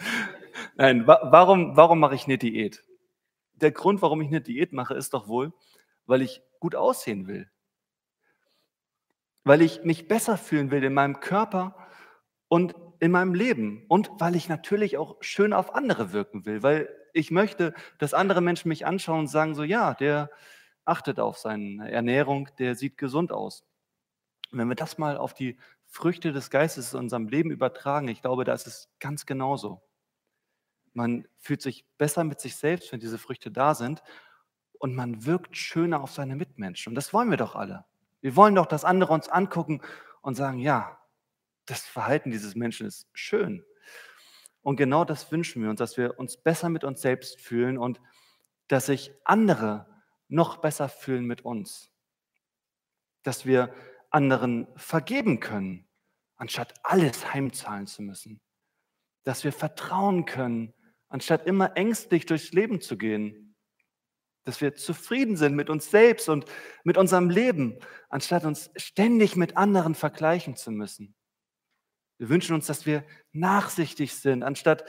Nein, 0.76 1.06
wa 1.06 1.20
warum, 1.30 1.76
warum 1.76 1.98
mache 2.00 2.14
ich 2.14 2.24
eine 2.26 2.38
Diät? 2.38 2.84
Der 3.54 3.72
Grund, 3.72 4.02
warum 4.02 4.20
ich 4.20 4.28
eine 4.28 4.40
Diät 4.40 4.72
mache, 4.72 4.94
ist 4.94 5.14
doch 5.14 5.28
wohl, 5.28 5.52
weil 6.06 6.22
ich 6.22 6.42
gut 6.60 6.74
aussehen 6.74 7.26
will. 7.26 7.50
weil 9.44 9.62
ich 9.62 9.84
mich 9.84 10.08
besser 10.08 10.36
fühlen 10.36 10.70
will 10.70 10.82
in 10.82 10.92
meinem 10.94 11.20
Körper 11.20 11.76
und 12.48 12.74
in 13.00 13.12
meinem 13.12 13.34
Leben 13.34 13.84
und 13.88 14.10
weil 14.18 14.34
ich 14.36 14.48
natürlich 14.48 14.96
auch 14.98 15.16
schön 15.20 15.52
auf 15.52 15.74
andere 15.74 16.12
wirken 16.12 16.46
will, 16.46 16.62
weil 16.62 16.88
ich 17.16 17.30
möchte, 17.30 17.74
dass 17.98 18.14
andere 18.14 18.40
Menschen 18.40 18.68
mich 18.68 18.86
anschauen 18.86 19.20
und 19.20 19.26
sagen 19.28 19.54
so, 19.54 19.64
ja, 19.64 19.94
der 19.94 20.30
achtet 20.84 21.18
auf 21.18 21.38
seine 21.38 21.90
Ernährung, 21.90 22.48
der 22.58 22.76
sieht 22.76 22.98
gesund 22.98 23.32
aus. 23.32 23.64
Und 24.52 24.58
wenn 24.58 24.68
wir 24.68 24.76
das 24.76 24.98
mal 24.98 25.16
auf 25.16 25.34
die 25.34 25.58
Früchte 25.86 26.32
des 26.32 26.50
Geistes 26.50 26.92
in 26.92 27.00
unserem 27.00 27.28
Leben 27.28 27.50
übertragen, 27.50 28.08
ich 28.08 28.20
glaube, 28.20 28.44
da 28.44 28.52
ist 28.52 28.66
es 28.66 28.88
ganz 29.00 29.26
genauso. 29.26 29.82
Man 30.92 31.26
fühlt 31.38 31.62
sich 31.62 31.86
besser 31.98 32.22
mit 32.22 32.40
sich 32.40 32.56
selbst, 32.56 32.92
wenn 32.92 33.00
diese 33.00 33.18
Früchte 33.18 33.50
da 33.50 33.74
sind 33.74 34.02
und 34.78 34.94
man 34.94 35.24
wirkt 35.24 35.56
schöner 35.56 36.02
auf 36.02 36.12
seine 36.12 36.36
Mitmenschen. 36.36 36.90
Und 36.90 36.94
das 36.94 37.12
wollen 37.12 37.30
wir 37.30 37.36
doch 37.38 37.56
alle. 37.56 37.84
Wir 38.20 38.36
wollen 38.36 38.54
doch, 38.54 38.66
dass 38.66 38.84
andere 38.84 39.12
uns 39.12 39.28
angucken 39.28 39.80
und 40.20 40.34
sagen, 40.34 40.58
ja, 40.58 40.98
das 41.64 41.80
Verhalten 41.80 42.30
dieses 42.30 42.54
Menschen 42.54 42.86
ist 42.86 43.08
schön. 43.12 43.64
Und 44.66 44.74
genau 44.74 45.04
das 45.04 45.30
wünschen 45.30 45.62
wir 45.62 45.70
uns, 45.70 45.78
dass 45.78 45.96
wir 45.96 46.18
uns 46.18 46.38
besser 46.38 46.68
mit 46.68 46.82
uns 46.82 47.00
selbst 47.00 47.40
fühlen 47.40 47.78
und 47.78 48.00
dass 48.66 48.86
sich 48.86 49.12
andere 49.22 49.86
noch 50.26 50.56
besser 50.56 50.88
fühlen 50.88 51.24
mit 51.24 51.44
uns. 51.44 51.92
Dass 53.22 53.46
wir 53.46 53.72
anderen 54.10 54.66
vergeben 54.74 55.38
können, 55.38 55.86
anstatt 56.34 56.74
alles 56.82 57.32
heimzahlen 57.32 57.86
zu 57.86 58.02
müssen. 58.02 58.40
Dass 59.22 59.44
wir 59.44 59.52
vertrauen 59.52 60.24
können, 60.24 60.74
anstatt 61.06 61.46
immer 61.46 61.76
ängstlich 61.76 62.26
durchs 62.26 62.50
Leben 62.50 62.80
zu 62.80 62.98
gehen. 62.98 63.54
Dass 64.42 64.60
wir 64.60 64.74
zufrieden 64.74 65.36
sind 65.36 65.54
mit 65.54 65.70
uns 65.70 65.92
selbst 65.92 66.28
und 66.28 66.44
mit 66.82 66.98
unserem 66.98 67.30
Leben, 67.30 67.78
anstatt 68.08 68.44
uns 68.44 68.72
ständig 68.74 69.36
mit 69.36 69.56
anderen 69.56 69.94
vergleichen 69.94 70.56
zu 70.56 70.72
müssen. 70.72 71.15
Wir 72.18 72.28
wünschen 72.28 72.54
uns, 72.54 72.66
dass 72.66 72.86
wir 72.86 73.04
nachsichtig 73.32 74.14
sind, 74.14 74.42
anstatt 74.42 74.84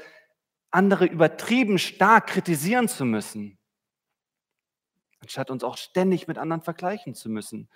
andere 0.72 1.06
übertrieben 1.06 1.80
stark 1.80 2.28
kritisieren 2.28 2.88
zu 2.88 3.06
müssen, 3.06 3.58
anstatt 5.20 5.50
uns 5.50 5.64
auch 5.64 5.78
ständig 5.78 6.28
mit 6.28 6.38
anderen 6.38 6.62
vergleichen 6.62 7.16
zu 7.16 7.30
müssen. 7.30 7.70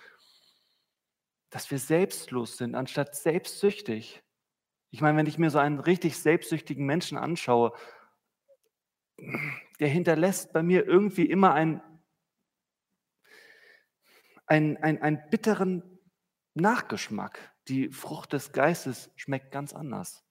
Dass 1.49 1.69
wir 1.69 1.79
selbstlos 1.79 2.57
sind, 2.57 2.75
anstatt 2.75 3.15
selbstsüchtig. 3.15 4.23
Ich 4.89 5.01
meine, 5.01 5.17
wenn 5.17 5.25
ich 5.25 5.37
mir 5.37 5.49
so 5.49 5.59
einen 5.59 5.79
richtig 5.79 6.17
selbstsüchtigen 6.17 6.85
Menschen 6.85 7.17
anschaue, 7.17 7.73
der 9.79 9.87
hinterlässt 9.87 10.53
bei 10.53 10.63
mir 10.63 10.85
irgendwie 10.85 11.25
immer 11.25 11.53
einen, 11.53 11.81
einen, 14.45 14.77
einen, 14.77 15.01
einen 15.01 15.29
bitteren 15.29 15.99
Nachgeschmack. 16.53 17.50
Die 17.67 17.89
Frucht 17.89 18.33
des 18.33 18.51
Geistes 18.51 19.11
schmeckt 19.15 19.51
ganz 19.51 19.73
anders. 19.73 20.23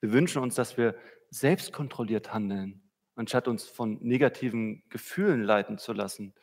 Wir 0.00 0.12
wünschen 0.12 0.42
uns, 0.42 0.54
dass 0.54 0.76
wir 0.76 0.96
selbstkontrolliert 1.30 2.32
handeln, 2.32 2.90
anstatt 3.14 3.48
uns 3.48 3.64
von 3.64 3.98
negativen 4.00 4.82
Gefühlen 4.88 5.42
leiten 5.42 5.78
zu 5.78 5.92
lassen. 5.92 6.34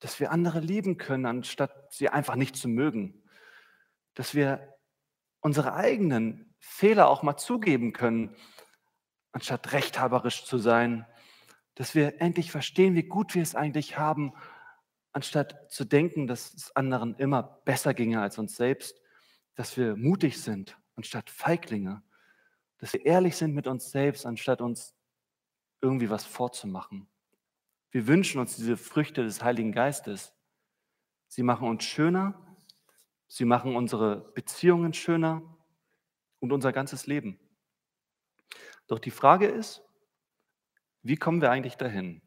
Dass 0.00 0.20
wir 0.20 0.32
andere 0.32 0.60
lieben 0.60 0.96
können, 0.96 1.26
anstatt 1.26 1.92
sie 1.92 2.08
einfach 2.08 2.34
nicht 2.36 2.56
zu 2.56 2.68
mögen. 2.68 3.22
Dass 4.14 4.34
wir 4.34 4.74
unsere 5.40 5.74
eigenen 5.74 6.54
Fehler 6.58 7.08
auch 7.08 7.22
mal 7.22 7.36
zugeben 7.36 7.92
können, 7.92 8.34
anstatt 9.32 9.72
rechthaberisch 9.72 10.44
zu 10.44 10.58
sein. 10.58 11.06
Dass 11.74 11.94
wir 11.94 12.20
endlich 12.20 12.50
verstehen, 12.50 12.94
wie 12.94 13.04
gut 13.04 13.34
wir 13.34 13.42
es 13.42 13.54
eigentlich 13.54 13.98
haben 13.98 14.34
anstatt 15.14 15.70
zu 15.72 15.84
denken, 15.84 16.26
dass 16.26 16.52
es 16.52 16.74
anderen 16.76 17.14
immer 17.14 17.42
besser 17.64 17.94
ginge 17.94 18.20
als 18.20 18.38
uns 18.38 18.56
selbst, 18.56 19.00
dass 19.54 19.76
wir 19.76 19.96
mutig 19.96 20.42
sind, 20.42 20.76
anstatt 20.96 21.30
Feiglinge, 21.30 22.02
dass 22.78 22.92
wir 22.92 23.06
ehrlich 23.06 23.36
sind 23.36 23.54
mit 23.54 23.66
uns 23.66 23.90
selbst, 23.90 24.26
anstatt 24.26 24.60
uns 24.60 24.94
irgendwie 25.80 26.10
was 26.10 26.24
vorzumachen. 26.24 27.08
Wir 27.90 28.08
wünschen 28.08 28.40
uns 28.40 28.56
diese 28.56 28.76
Früchte 28.76 29.22
des 29.22 29.42
Heiligen 29.42 29.70
Geistes. 29.70 30.34
Sie 31.28 31.44
machen 31.44 31.68
uns 31.68 31.84
schöner, 31.84 32.56
sie 33.28 33.44
machen 33.44 33.76
unsere 33.76 34.32
Beziehungen 34.32 34.92
schöner 34.92 35.42
und 36.40 36.52
unser 36.52 36.72
ganzes 36.72 37.06
Leben. 37.06 37.38
Doch 38.88 38.98
die 38.98 39.12
Frage 39.12 39.46
ist, 39.46 39.82
wie 41.02 41.16
kommen 41.16 41.40
wir 41.40 41.50
eigentlich 41.50 41.76
dahin? 41.76 42.20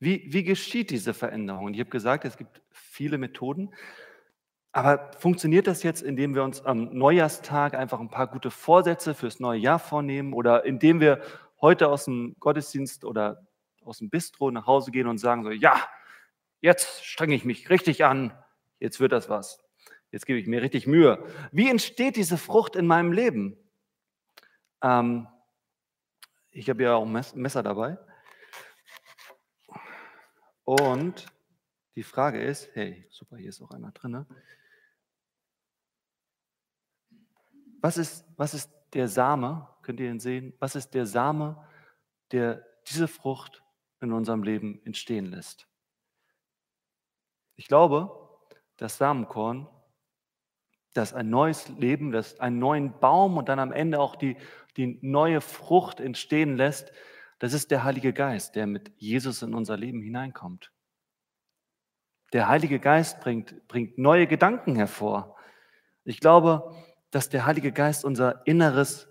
Wie, 0.00 0.24
wie 0.32 0.44
geschieht 0.44 0.90
diese 0.90 1.12
Veränderung? 1.12 1.66
Und 1.66 1.74
ich 1.74 1.80
habe 1.80 1.90
gesagt, 1.90 2.24
es 2.24 2.38
gibt 2.38 2.62
viele 2.70 3.18
Methoden. 3.18 3.70
Aber 4.72 5.10
funktioniert 5.18 5.66
das 5.66 5.82
jetzt, 5.82 6.02
indem 6.02 6.34
wir 6.34 6.42
uns 6.42 6.64
am 6.64 6.96
Neujahrstag 6.96 7.74
einfach 7.74 8.00
ein 8.00 8.08
paar 8.08 8.28
gute 8.28 8.50
Vorsätze 8.50 9.14
fürs 9.14 9.40
neue 9.40 9.58
Jahr 9.58 9.78
vornehmen 9.78 10.32
oder 10.32 10.64
indem 10.64 11.00
wir 11.00 11.20
heute 11.60 11.88
aus 11.88 12.06
dem 12.06 12.34
Gottesdienst 12.38 13.04
oder 13.04 13.46
aus 13.84 13.98
dem 13.98 14.08
Bistro 14.08 14.50
nach 14.50 14.66
Hause 14.66 14.90
gehen 14.90 15.06
und 15.06 15.18
sagen 15.18 15.44
so, 15.44 15.50
ja, 15.50 15.76
jetzt 16.60 17.04
strenge 17.04 17.34
ich 17.34 17.44
mich 17.44 17.68
richtig 17.68 18.04
an, 18.04 18.32
jetzt 18.78 19.00
wird 19.00 19.12
das 19.12 19.28
was, 19.28 19.58
jetzt 20.12 20.26
gebe 20.26 20.38
ich 20.38 20.46
mir 20.46 20.62
richtig 20.62 20.86
Mühe. 20.86 21.24
Wie 21.52 21.68
entsteht 21.68 22.16
diese 22.16 22.38
Frucht 22.38 22.76
in 22.76 22.86
meinem 22.86 23.12
Leben? 23.12 23.56
Ähm, 24.82 25.26
ich 26.50 26.70
habe 26.70 26.82
ja 26.82 26.94
auch 26.94 27.06
ein 27.06 27.24
Messer 27.34 27.62
dabei. 27.62 27.98
Und 30.70 31.26
die 31.96 32.04
Frage 32.04 32.40
ist, 32.40 32.70
hey, 32.74 33.04
super, 33.10 33.36
hier 33.36 33.48
ist 33.48 33.60
auch 33.60 33.72
einer 33.72 33.90
drin. 33.90 34.12
Ne? 34.12 34.26
Was 37.80 37.98
ist, 37.98 38.24
was 38.36 38.54
ist 38.54 38.70
der 38.92 39.08
Same, 39.08 39.66
könnt 39.82 39.98
ihr 39.98 40.08
ihn 40.08 40.20
sehen? 40.20 40.54
Was 40.60 40.76
ist 40.76 40.94
der 40.94 41.06
Same, 41.06 41.66
der 42.30 42.64
diese 42.86 43.08
Frucht 43.08 43.64
in 44.00 44.12
unserem 44.12 44.44
Leben 44.44 44.80
entstehen 44.84 45.26
lässt? 45.26 45.66
Ich 47.56 47.66
glaube, 47.66 48.30
das 48.76 48.96
Samenkorn, 48.96 49.66
das 50.94 51.14
ein 51.14 51.30
neues 51.30 51.68
Leben, 51.70 52.12
das 52.12 52.38
einen 52.38 52.60
neuen 52.60 52.96
Baum 53.00 53.38
und 53.38 53.48
dann 53.48 53.58
am 53.58 53.72
Ende 53.72 53.98
auch 53.98 54.14
die, 54.14 54.36
die 54.76 55.00
neue 55.02 55.40
Frucht 55.40 55.98
entstehen 55.98 56.56
lässt, 56.56 56.92
das 57.40 57.54
ist 57.54 57.70
der 57.70 57.84
Heilige 57.84 58.12
Geist, 58.12 58.54
der 58.54 58.66
mit 58.66 58.92
Jesus 58.98 59.40
in 59.42 59.54
unser 59.54 59.76
Leben 59.76 60.02
hineinkommt. 60.02 60.70
Der 62.34 62.48
Heilige 62.48 62.78
Geist 62.78 63.20
bringt, 63.20 63.66
bringt 63.66 63.96
neue 63.98 64.26
Gedanken 64.26 64.76
hervor. 64.76 65.36
Ich 66.04 66.20
glaube, 66.20 66.76
dass 67.10 67.30
der 67.30 67.46
Heilige 67.46 67.72
Geist 67.72 68.04
unser 68.04 68.46
Inneres 68.46 69.08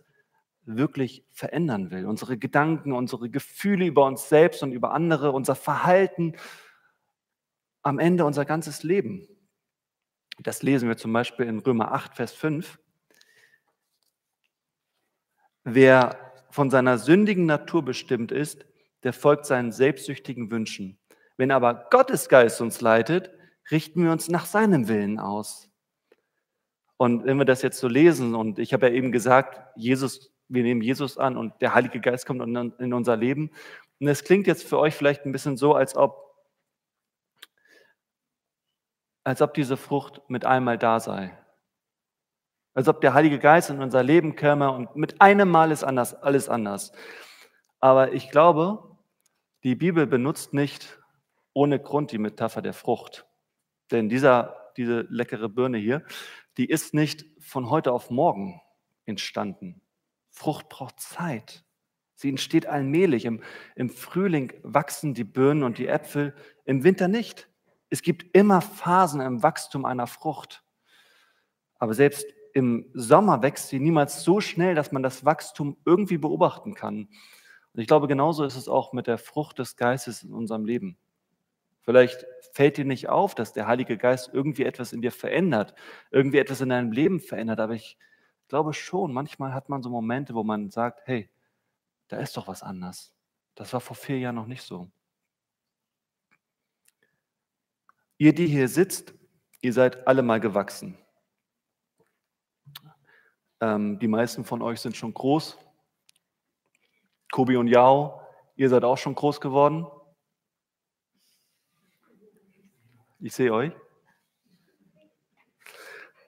wirklich 0.64 1.26
verändern 1.32 1.90
will. 1.90 2.06
Unsere 2.06 2.38
Gedanken, 2.38 2.94
unsere 2.94 3.32
Gefühle 3.32 3.88
über 3.88 4.06
uns 4.06 4.30
selbst 4.30 4.62
und 4.62 4.74
über 4.74 4.94
andere, 4.94 5.32
unser 5.32 5.56
Verhalten, 5.56 6.36
am 7.82 7.98
Ende 7.98 8.26
unser 8.26 8.46
ganzes 8.46 8.84
Leben. 8.84 9.28
Das 10.38 10.62
lesen 10.62 10.88
wir 10.88 10.98
zum 10.98 11.12
Beispiel 11.12 11.48
in 11.48 11.60
Römer 11.60 11.94
8, 11.94 12.16
Vers 12.16 12.34
5. 12.34 12.78
Wer 15.64 16.29
von 16.52 16.70
seiner 16.70 16.98
sündigen 16.98 17.46
Natur 17.46 17.84
bestimmt 17.84 18.32
ist, 18.32 18.66
der 19.04 19.14
folgt 19.14 19.46
seinen 19.46 19.72
selbstsüchtigen 19.72 20.52
Wünschen. 20.52 20.98
Wenn 21.38 21.52
aber 21.52 21.88
Gottes 21.90 22.28
Geist 22.28 22.60
uns 22.62 22.82
leitet, 22.82 23.32
richten 23.72 24.04
wir 24.04 24.12
uns 24.12 24.30
nach 24.30 24.46
seinem 24.46 24.88
Willen 24.88 25.20
aus. 25.20 25.70
Und 26.98 27.24
wenn 27.24 27.38
wir 27.38 27.46
das 27.46 27.62
jetzt 27.62 27.80
so 27.80 27.88
lesen, 27.88 28.36
und 28.36 28.60
ich 28.60 28.74
habe 28.74 28.88
ja 28.88 28.94
eben 28.94 29.12
gesagt, 29.12 29.62
Jesus, 29.78 30.34
wir 30.50 30.64
nehmen 30.64 30.82
Jesus 30.82 31.18
an 31.18 31.38
und 31.38 31.54
der 31.62 31.74
Heilige 31.74 32.02
Geist 32.02 32.26
kommt 32.26 32.42
in 32.42 32.94
unser 32.94 33.16
Leben. 33.16 33.52
Und 34.00 34.08
es 34.08 34.24
klingt 34.24 34.48
jetzt 34.48 34.68
für 34.68 34.80
euch 34.80 34.96
vielleicht 34.96 35.26
ein 35.26 35.32
bisschen 35.32 35.56
so, 35.56 35.76
als 35.76 35.96
ob, 35.96 36.36
als 39.24 39.42
ob 39.42 39.54
diese 39.54 39.78
Frucht 39.78 40.22
mit 40.28 40.44
einmal 40.44 40.78
da 40.78 41.00
sei. 41.00 41.38
Als 42.74 42.88
ob 42.88 43.02
der 43.02 43.14
Heilige 43.14 43.40
Geist 43.40 43.70
in 43.70 43.82
unser 43.82 44.04
Leben 44.04 44.36
käme 44.36 44.72
und 44.72 44.96
mit 44.96 45.22
einem 45.22 45.50
Mal 45.50 45.72
ist 45.72 45.84
anders, 45.84 46.14
alles 46.14 46.50
anders. 46.50 46.92
Aber 47.80 48.14
ich 48.14 48.30
glaube, 48.30 48.98
die 49.64 49.76
Bibel 49.76 50.08
benutzt 50.08 50.54
nicht 50.54 51.00
ohne 51.54 51.80
Grund 51.80 52.12
die 52.12 52.18
Metapher 52.18 52.62
der 52.62 52.74
Frucht. 52.74 53.26
Denn 53.92 54.08
dieser, 54.08 54.72
diese 54.78 55.02
leckere 55.10 55.50
Birne 55.50 55.78
hier, 55.78 56.06
die 56.58 56.70
ist 56.70 56.94
nicht 56.94 57.26
von 57.40 57.70
heute 57.70 57.92
auf 57.92 58.10
morgen 58.10 58.62
entstanden. 59.06 59.82
Frucht 60.30 60.70
braucht 60.70 61.00
Zeit. 61.00 61.66
Sie 62.16 62.30
entsteht 62.30 62.66
allmählich. 62.66 63.26
Im, 63.26 63.42
Im 63.76 63.90
Frühling 63.90 64.54
wachsen 64.64 65.14
die 65.14 65.24
Birnen 65.24 65.64
und 65.64 65.78
die 65.78 65.88
Äpfel, 65.88 66.36
im 66.66 66.84
Winter 66.84 67.08
nicht. 67.08 67.50
Es 67.90 68.02
gibt 68.02 68.36
immer 68.36 68.62
Phasen 68.62 69.22
im 69.22 69.42
Wachstum 69.42 69.86
einer 69.86 70.06
Frucht. 70.06 70.64
Aber 71.80 71.94
selbst 71.94 72.26
im 72.54 72.90
Sommer 72.94 73.42
wächst 73.42 73.70
sie 73.70 73.80
niemals 73.80 74.24
so 74.24 74.42
schnell, 74.42 74.76
dass 74.76 74.92
man 74.92 75.04
das 75.04 75.26
Wachstum 75.26 75.78
irgendwie 75.86 76.18
beobachten 76.18 76.74
kann. 76.74 77.10
Und 77.74 77.82
ich 77.82 77.88
glaube, 77.88 78.08
genauso 78.08 78.44
ist 78.44 78.56
es 78.56 78.68
auch 78.68 78.94
mit 78.94 79.08
der 79.08 79.18
Frucht 79.18 79.60
des 79.60 79.76
Geistes 79.76 80.24
in 80.24 80.34
unserem 80.34 80.66
Leben. 80.66 80.98
Vielleicht 81.82 82.26
fällt 82.54 82.78
dir 82.78 82.86
nicht 82.86 83.10
auf, 83.10 83.36
dass 83.36 83.54
der 83.54 83.68
Heilige 83.68 83.98
Geist 83.98 84.30
irgendwie 84.34 84.64
etwas 84.64 84.94
in 84.94 85.02
dir 85.02 85.12
verändert, 85.12 85.74
irgendwie 86.12 86.38
etwas 86.38 86.62
in 86.62 86.70
deinem 86.70 86.92
Leben 86.92 87.20
verändert. 87.20 87.60
Aber 87.60 87.74
ich 87.74 87.98
glaube 88.48 88.74
schon, 88.74 89.14
manchmal 89.14 89.54
hat 89.54 89.70
man 89.70 89.82
so 89.82 89.90
Momente, 89.90 90.34
wo 90.34 90.44
man 90.44 90.70
sagt, 90.72 91.02
hey, 91.06 91.30
da 92.08 92.18
ist 92.18 92.36
doch 92.38 92.48
was 92.48 92.64
anders. 92.64 93.14
Das 93.56 93.72
war 93.74 93.80
vor 93.80 93.96
vier 93.96 94.20
Jahren 94.20 94.36
noch 94.36 94.48
nicht 94.48 94.64
so. 94.64 94.90
Ihr, 98.18 98.34
die 98.34 98.48
hier 98.48 98.68
sitzt, 98.68 99.14
ihr 99.62 99.72
seid 99.72 100.06
alle 100.06 100.22
mal 100.22 100.40
gewachsen. 100.40 100.98
Ähm, 103.62 104.00
die 104.00 104.08
meisten 104.08 104.46
von 104.46 104.62
euch 104.62 104.80
sind 104.80 104.96
schon 104.96 105.14
groß. 105.14 105.58
Kobi 107.32 107.58
und 107.58 107.68
Yao, 107.68 108.22
ihr 108.56 108.70
seid 108.70 108.84
auch 108.84 108.98
schon 108.98 109.16
groß 109.16 109.42
geworden. 109.42 109.88
Ich 113.20 113.34
sehe 113.34 113.54
euch. 113.54 113.74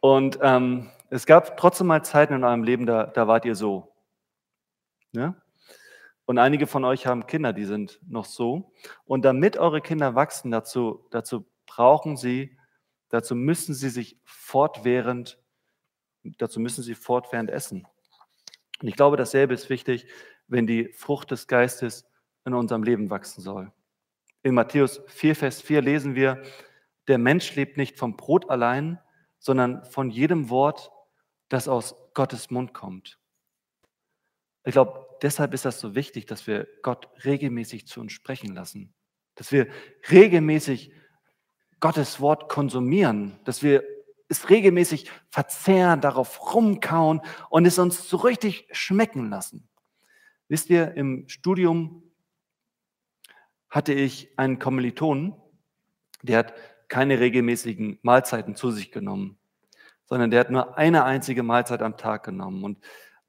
Und 0.02 0.40
ähm, 0.42 0.90
es 1.10 1.26
gab 1.26 1.58
trotzdem 1.58 1.88
mal 1.88 2.04
Zeiten 2.04 2.34
in 2.34 2.44
eurem 2.44 2.64
Leben, 2.64 2.86
da, 2.86 3.06
da 3.06 3.28
wart 3.28 3.46
ihr 3.46 3.56
so. 3.56 3.96
Ne? 5.14 5.42
Und 6.26 6.38
einige 6.38 6.68
von 6.68 6.84
euch 6.86 7.08
haben 7.08 7.28
Kinder, 7.28 7.54
die 7.54 7.66
sind 7.66 8.00
noch 8.08 8.26
so. 8.26 8.74
Und 9.06 9.24
damit 9.24 9.58
eure 9.58 9.82
Kinder 9.82 10.16
wachsen, 10.16 10.52
dazu, 10.52 11.08
dazu 11.12 11.46
brauchen 11.66 12.18
sie, 12.18 12.58
dazu 13.10 13.36
müssen 13.36 13.74
sie 13.74 13.90
sich 13.90 14.20
fortwährend, 14.24 15.41
dazu 16.24 16.60
müssen 16.60 16.84
sie 16.84 16.96
fortwährend 16.96 17.50
essen. 17.50 17.88
Und 18.82 18.88
ich 18.88 18.96
glaube, 18.96 19.18
dasselbe 19.18 19.54
ist 19.54 19.70
wichtig, 19.70 20.08
wenn 20.48 20.68
die 20.68 20.92
Frucht 20.94 21.32
des 21.32 21.48
Geistes 21.48 22.06
in 22.46 22.54
unserem 22.54 22.84
Leben 22.84 23.10
wachsen 23.10 23.42
soll. 23.42 23.72
In 24.44 24.56
Matthäus 24.56 25.02
4, 25.08 25.36
Vers 25.36 25.62
4 25.62 25.82
lesen 25.82 26.16
wir, 26.16 26.42
der 27.08 27.18
Mensch 27.18 27.56
lebt 27.56 27.78
nicht 27.78 27.98
vom 27.98 28.18
Brot 28.18 28.50
allein, 28.50 29.00
sondern 29.40 29.86
von 29.86 30.10
jedem 30.10 30.50
Wort, 30.50 30.92
das 31.50 31.68
aus 31.68 31.96
Gottes 32.14 32.50
Mund 32.50 32.74
kommt. 32.74 33.20
Ich 34.64 34.74
glaube, 34.74 35.08
deshalb 35.22 35.54
ist 35.54 35.66
das 35.66 35.80
so 35.80 35.96
wichtig, 35.96 36.26
dass 36.26 36.48
wir 36.48 36.68
Gott 36.82 37.10
regelmäßig 37.26 37.88
zu 37.88 38.00
uns 38.00 38.14
sprechen 38.14 38.54
lassen, 38.54 38.94
dass 39.36 39.52
wir 39.52 39.68
regelmäßig 40.10 40.94
Gottes 41.80 42.22
Wort 42.22 42.48
konsumieren, 42.48 43.40
dass 43.44 43.64
wir 43.64 43.84
es 44.32 44.50
regelmäßig 44.50 45.12
verzehren, 45.30 46.02
darauf 46.02 46.54
rumkauen 46.54 47.22
und 47.50 47.66
es 47.66 47.78
uns 47.78 48.10
so 48.10 48.18
richtig 48.18 48.68
schmecken 48.72 49.30
lassen. 49.30 49.68
Wisst 50.48 50.70
ihr, 50.70 50.94
im 50.96 51.28
Studium 51.28 52.04
hatte 53.70 53.94
ich 53.94 54.38
einen 54.38 54.60
Kommilitonen, 54.60 55.34
der 56.24 56.40
hat 56.40 56.54
keine 56.88 57.20
regelmäßigen 57.20 58.00
Mahlzeiten 58.02 58.56
zu 58.56 58.72
sich 58.72 58.92
genommen, 58.92 59.38
sondern 60.06 60.32
der 60.32 60.42
hat 60.42 60.52
nur 60.52 60.78
eine 60.78 61.06
einzige 61.06 61.44
Mahlzeit 61.44 61.82
am 61.82 61.96
Tag 61.98 62.24
genommen. 62.24 62.64
Und 62.64 62.80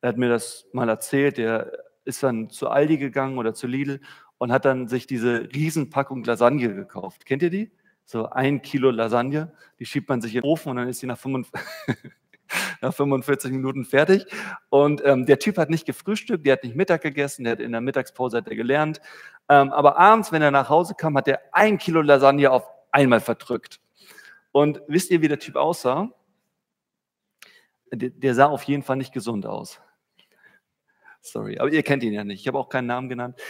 er 0.01 0.09
hat 0.09 0.19
mir 0.19 0.29
das 0.29 0.67
mal 0.73 0.89
erzählt, 0.89 1.39
der 1.39 1.73
ist 2.05 2.23
dann 2.25 2.51
zu 2.51 2.69
Aldi 2.69 2.99
gegangen 2.99 3.39
oder 3.39 3.55
zu 3.55 3.69
Lidl 3.69 4.01
und 4.39 4.51
hat 4.51 4.65
dann 4.65 4.89
sich 4.89 5.07
diese 5.07 5.49
Riesenpackung 5.55 6.25
Lasagne 6.25 6.75
gekauft. 6.75 7.25
Kennt 7.25 7.43
ihr 7.43 7.51
die? 7.51 7.71
So 8.05 8.29
ein 8.29 8.63
Kilo 8.63 8.91
Lasagne, 8.91 9.53
die 9.79 9.87
schiebt 9.87 10.09
man 10.09 10.21
sich 10.21 10.35
in 10.35 10.43
den 10.43 10.49
Ofen 10.49 10.71
und 10.71 10.77
dann 10.77 10.89
ist 10.89 11.01
sie 11.01 11.07
nach 11.07 11.19
45, 11.19 11.61
nach 12.81 12.93
45 12.93 13.53
Minuten 13.53 13.85
fertig. 13.85 14.27
Und 14.69 15.03
ähm, 15.05 15.27
der 15.27 15.39
Typ 15.39 15.57
hat 15.57 15.71
nicht 15.71 15.87
gefrühstückt, 15.87 16.45
der 16.47 16.55
hat 16.55 16.65
nicht 16.65 16.77
Mittag 16.77 17.03
gegessen, 17.03 17.45
der 17.45 17.53
hat 17.53 17.61
in 17.61 17.73
der 17.73 17.81
Mittagspause 17.81 18.39
hat 18.39 18.49
er 18.49 18.57
gelernt. 18.57 19.01
Ähm, 19.49 19.73
aber 19.73 19.99
abends, 19.99 20.33
wenn 20.33 20.43
er 20.43 20.51
nach 20.51 20.69
Hause 20.69 20.95
kam, 20.95 21.17
hat 21.17 21.29
er 21.29 21.41
ein 21.53 21.79
Kilo 21.79 22.03
Lasagne 22.03 22.51
auf 22.51 22.69
einmal 22.91 23.21
verdrückt. 23.21 23.81
Und 24.51 24.83
wisst 24.87 25.11
ihr, 25.11 25.23
wie 25.23 25.29
der 25.29 25.39
Typ 25.39 25.57
aussah? 25.57 26.11
Der, 27.91 28.11
der 28.11 28.35
sah 28.35 28.47
auf 28.47 28.63
jeden 28.65 28.83
Fall 28.83 28.97
nicht 28.97 29.13
gesund 29.13 29.47
aus. 29.47 29.81
Sorry, 31.21 31.59
aber 31.59 31.71
ihr 31.71 31.83
kennt 31.83 32.03
ihn 32.03 32.12
ja 32.12 32.25
nicht. 32.25 32.41
Ich 32.41 32.49
habe 32.49 32.59
auch 32.59 32.69
keinen 32.69 32.87
Namen 32.87 33.09
genannt. 33.09 33.41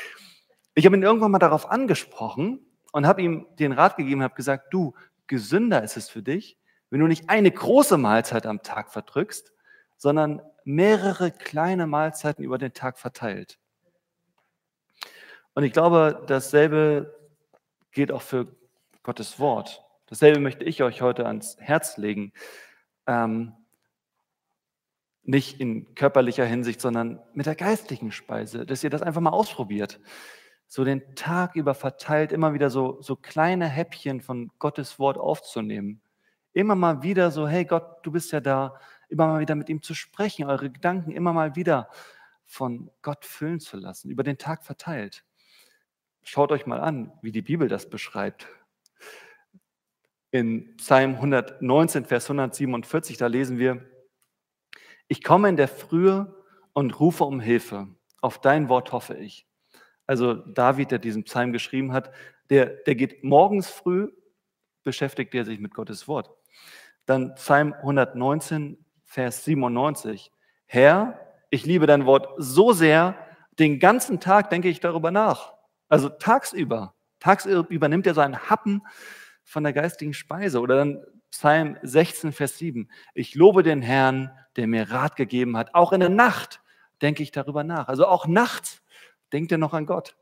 Ich 0.74 0.86
habe 0.86 0.96
ihn 0.96 1.02
irgendwann 1.02 1.30
mal 1.30 1.38
darauf 1.38 1.70
angesprochen 1.70 2.60
und 2.92 3.06
habe 3.06 3.22
ihm 3.22 3.46
den 3.58 3.72
Rat 3.72 3.96
gegeben 3.96 4.22
habe 4.22 4.34
gesagt, 4.34 4.72
du, 4.72 4.94
gesünder 5.26 5.82
ist 5.82 5.96
es 5.96 6.08
für 6.08 6.22
dich, 6.22 6.58
wenn 6.90 7.00
du 7.00 7.06
nicht 7.06 7.28
eine 7.28 7.50
große 7.50 7.96
Mahlzeit 7.98 8.46
am 8.46 8.62
Tag 8.62 8.92
verdrückst, 8.92 9.52
sondern 9.96 10.42
mehrere 10.64 11.30
kleine 11.30 11.86
Mahlzeiten 11.86 12.44
über 12.44 12.58
den 12.58 12.74
Tag 12.74 12.98
verteilt. 12.98 13.58
Und 15.54 15.64
ich 15.64 15.72
glaube, 15.72 16.22
dasselbe 16.26 17.14
gilt 17.92 18.12
auch 18.12 18.22
für 18.22 18.46
Gottes 19.02 19.38
Wort. 19.38 19.82
Dasselbe 20.06 20.40
möchte 20.40 20.64
ich 20.64 20.82
euch 20.82 21.02
heute 21.02 21.26
ans 21.26 21.56
Herz 21.60 21.96
legen. 21.96 22.32
Ähm, 23.06 23.54
nicht 25.24 25.60
in 25.60 25.94
körperlicher 25.94 26.44
Hinsicht, 26.44 26.80
sondern 26.80 27.20
mit 27.32 27.46
der 27.46 27.54
geistlichen 27.54 28.12
Speise, 28.12 28.66
dass 28.66 28.82
ihr 28.82 28.90
das 28.90 29.02
einfach 29.02 29.20
mal 29.20 29.30
ausprobiert. 29.30 30.00
So 30.72 30.84
den 30.84 31.14
Tag 31.16 31.54
über 31.54 31.74
verteilt, 31.74 32.32
immer 32.32 32.54
wieder 32.54 32.70
so, 32.70 32.96
so 33.02 33.14
kleine 33.14 33.68
Häppchen 33.68 34.22
von 34.22 34.50
Gottes 34.58 34.98
Wort 34.98 35.18
aufzunehmen. 35.18 36.00
Immer 36.54 36.76
mal 36.76 37.02
wieder 37.02 37.30
so, 37.30 37.46
hey 37.46 37.66
Gott, 37.66 37.98
du 38.04 38.10
bist 38.10 38.32
ja 38.32 38.40
da, 38.40 38.80
immer 39.10 39.26
mal 39.26 39.40
wieder 39.40 39.54
mit 39.54 39.68
ihm 39.68 39.82
zu 39.82 39.92
sprechen, 39.92 40.46
eure 40.46 40.70
Gedanken 40.70 41.10
immer 41.10 41.34
mal 41.34 41.56
wieder 41.56 41.90
von 42.46 42.90
Gott 43.02 43.26
füllen 43.26 43.60
zu 43.60 43.76
lassen, 43.76 44.10
über 44.10 44.22
den 44.22 44.38
Tag 44.38 44.64
verteilt. 44.64 45.26
Schaut 46.22 46.50
euch 46.50 46.64
mal 46.64 46.80
an, 46.80 47.12
wie 47.20 47.32
die 47.32 47.42
Bibel 47.42 47.68
das 47.68 47.90
beschreibt. 47.90 48.46
In 50.30 50.74
Psalm 50.78 51.16
119, 51.16 52.06
Vers 52.06 52.30
147, 52.30 53.18
da 53.18 53.26
lesen 53.26 53.58
wir, 53.58 53.84
ich 55.06 55.22
komme 55.22 55.50
in 55.50 55.58
der 55.58 55.68
Frühe 55.68 56.34
und 56.72 56.98
rufe 56.98 57.24
um 57.24 57.40
Hilfe. 57.40 57.88
Auf 58.22 58.40
dein 58.40 58.70
Wort 58.70 58.92
hoffe 58.92 59.18
ich. 59.18 59.46
Also 60.06 60.34
David, 60.34 60.90
der 60.90 60.98
diesen 60.98 61.24
Psalm 61.24 61.52
geschrieben 61.52 61.92
hat, 61.92 62.10
der, 62.50 62.66
der 62.66 62.94
geht 62.94 63.24
morgens 63.24 63.70
früh, 63.70 64.10
beschäftigt 64.82 65.34
er 65.34 65.44
sich 65.44 65.58
mit 65.58 65.74
Gottes 65.74 66.08
Wort. 66.08 66.30
Dann 67.06 67.34
Psalm 67.34 67.72
119, 67.72 68.84
Vers 69.04 69.44
97. 69.44 70.32
Herr, 70.66 71.18
ich 71.50 71.66
liebe 71.66 71.86
dein 71.86 72.06
Wort 72.06 72.28
so 72.38 72.72
sehr, 72.72 73.16
den 73.58 73.78
ganzen 73.78 74.20
Tag 74.20 74.50
denke 74.50 74.68
ich 74.68 74.80
darüber 74.80 75.10
nach. 75.10 75.52
Also 75.88 76.08
tagsüber. 76.08 76.94
Tagsüber 77.20 77.88
nimmt 77.88 78.06
er 78.06 78.14
so 78.14 78.20
einen 78.20 78.48
Happen 78.50 78.82
von 79.44 79.62
der 79.62 79.72
geistigen 79.72 80.14
Speise. 80.14 80.60
Oder 80.60 80.76
dann 80.76 81.04
Psalm 81.30 81.76
16, 81.82 82.32
Vers 82.32 82.58
7. 82.58 82.90
Ich 83.14 83.34
lobe 83.34 83.62
den 83.62 83.82
Herrn, 83.82 84.30
der 84.56 84.66
mir 84.66 84.90
Rat 84.90 85.16
gegeben 85.16 85.56
hat. 85.56 85.74
Auch 85.74 85.92
in 85.92 86.00
der 86.00 86.08
Nacht 86.08 86.60
denke 87.00 87.22
ich 87.22 87.30
darüber 87.30 87.64
nach. 87.64 87.88
Also 87.88 88.06
auch 88.06 88.26
nachts 88.26 88.81
denkt 89.32 89.52
er 89.52 89.58
noch 89.58 89.74
an 89.74 89.86
Gott. 89.86 90.16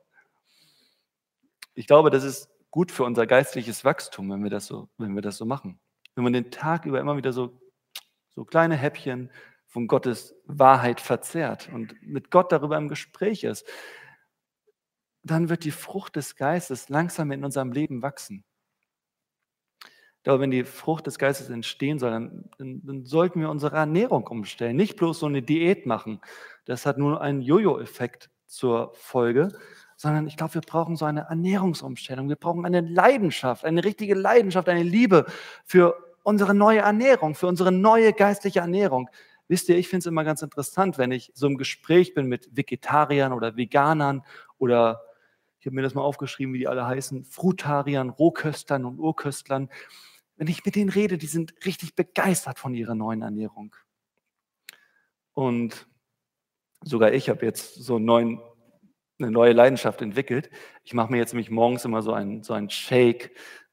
Ich 1.75 1.87
glaube, 1.87 2.11
das 2.11 2.25
ist 2.25 2.51
gut 2.71 2.93
für 2.93 3.05
unser 3.05 3.27
geistliches 3.27 3.85
Wachstum, 3.85 4.31
wenn 4.31 4.43
wir 4.43 4.51
das 4.51 4.67
so, 4.67 4.89
wenn 4.99 5.15
wir 5.15 5.23
das 5.23 5.37
so 5.37 5.45
machen. 5.45 5.81
Wenn 6.15 6.25
man 6.25 6.33
den 6.33 6.51
Tag 6.51 6.87
über 6.87 7.01
immer 7.01 7.17
wieder 7.17 7.33
so, 7.33 7.61
so 8.31 8.45
kleine 8.45 8.77
Häppchen 8.77 9.31
von 9.67 9.87
Gottes 9.87 10.35
Wahrheit 10.45 11.01
verzehrt 11.01 11.69
und 11.73 11.95
mit 12.03 12.31
Gott 12.31 12.53
darüber 12.53 12.77
im 12.77 12.89
Gespräch 12.89 13.45
ist, 13.45 13.67
dann 15.23 15.49
wird 15.49 15.65
die 15.65 15.71
Frucht 15.71 16.17
des 16.17 16.37
Geistes 16.37 16.89
langsam 16.89 17.31
in 17.31 17.45
unserem 17.45 17.73
Leben 17.73 18.03
wachsen. 18.03 18.45
Ich 20.21 20.25
glaube, 20.25 20.43
wenn 20.43 20.51
die 20.51 20.65
Frucht 20.65 21.07
des 21.07 21.19
Geistes 21.19 21.49
entstehen 21.49 21.99
soll, 21.99 22.11
dann, 22.11 22.51
dann, 22.59 23.07
sollten 23.07 23.41
wir 23.41 23.49
unsere 23.49 23.77
Ernährung 23.77 24.27
umstellen. 24.27 24.77
Nicht 24.77 24.97
bloß 24.97 25.21
so 25.21 25.27
eine 25.27 25.41
Diät 25.41 25.87
machen. 25.87 26.21
Das 26.67 26.85
hat 26.85 26.99
nur 26.99 27.23
einen 27.23 27.41
Jojo-Effekt 27.41 28.29
zur 28.51 28.93
Folge, 28.95 29.53
sondern 29.97 30.27
ich 30.27 30.37
glaube, 30.37 30.55
wir 30.55 30.61
brauchen 30.61 30.97
so 30.97 31.05
eine 31.05 31.23
Ernährungsumstellung. 31.23 32.29
Wir 32.29 32.37
brauchen 32.37 32.65
eine 32.67 32.81
Leidenschaft, 32.81 33.65
eine 33.65 33.85
richtige 33.85 34.15
Leidenschaft, 34.15 34.69
eine 34.69 34.83
Liebe 34.83 35.27
für 35.65 35.95
unsere 36.23 36.55
neue 36.55 36.81
Ernährung, 36.81 37.35
für 37.35 37.47
unsere 37.47 37.73
neue 37.73 38.13
geistliche 38.13 38.61
Ernährung. 38.61 39.09
Wisst 39.49 39.69
ihr, 39.69 39.77
ich 39.77 39.89
finde 39.89 40.01
es 40.01 40.07
immer 40.07 40.25
ganz 40.25 40.43
interessant, 40.43 40.99
wenn 40.99 41.13
ich 41.13 41.33
so 41.35 41.47
im 41.47 41.57
Gespräch 41.57 42.15
bin 42.15 42.27
mit 42.27 42.55
Vegetariern 42.57 43.33
oder 43.33 43.57
Veganern 43.57 44.23
oder 44.59 45.03
ich 45.59 45.67
habe 45.67 45.77
mir 45.77 45.83
das 45.83 45.95
mal 45.95 46.03
aufgeschrieben, 46.03 46.55
wie 46.55 46.59
die 46.59 46.69
alle 46.69 46.87
heißen, 46.87 47.25
Frutariern, 47.25 48.09
Rohköstlern 48.09 48.85
und 48.85 48.99
Urköstlern 48.99 49.69
wenn 50.41 50.49
ich 50.49 50.65
mit 50.65 50.75
denen 50.75 50.89
rede, 50.89 51.19
die 51.19 51.27
sind 51.27 51.53
richtig 51.67 51.95
begeistert 51.95 52.59
von 52.59 52.73
ihrer 52.73 52.95
neuen 52.95 53.21
Ernährung. 53.21 53.77
Und 55.35 55.87
sogar 56.83 57.13
ich 57.13 57.29
habe 57.29 57.45
jetzt 57.45 57.75
so 57.75 57.99
neuen, 57.99 58.41
eine 59.19 59.31
neue 59.31 59.53
Leidenschaft 59.53 60.03
entwickelt. 60.03 60.51
Ich 60.85 60.95
mache 60.95 61.13
mir 61.13 61.19
jetzt 61.19 61.33
nämlich 61.33 61.51
morgens 61.51 61.85
immer 61.85 62.03
so 62.03 62.13
einen, 62.13 62.43
so 62.43 62.55
einen 62.55 62.71
Shake, 62.71 63.33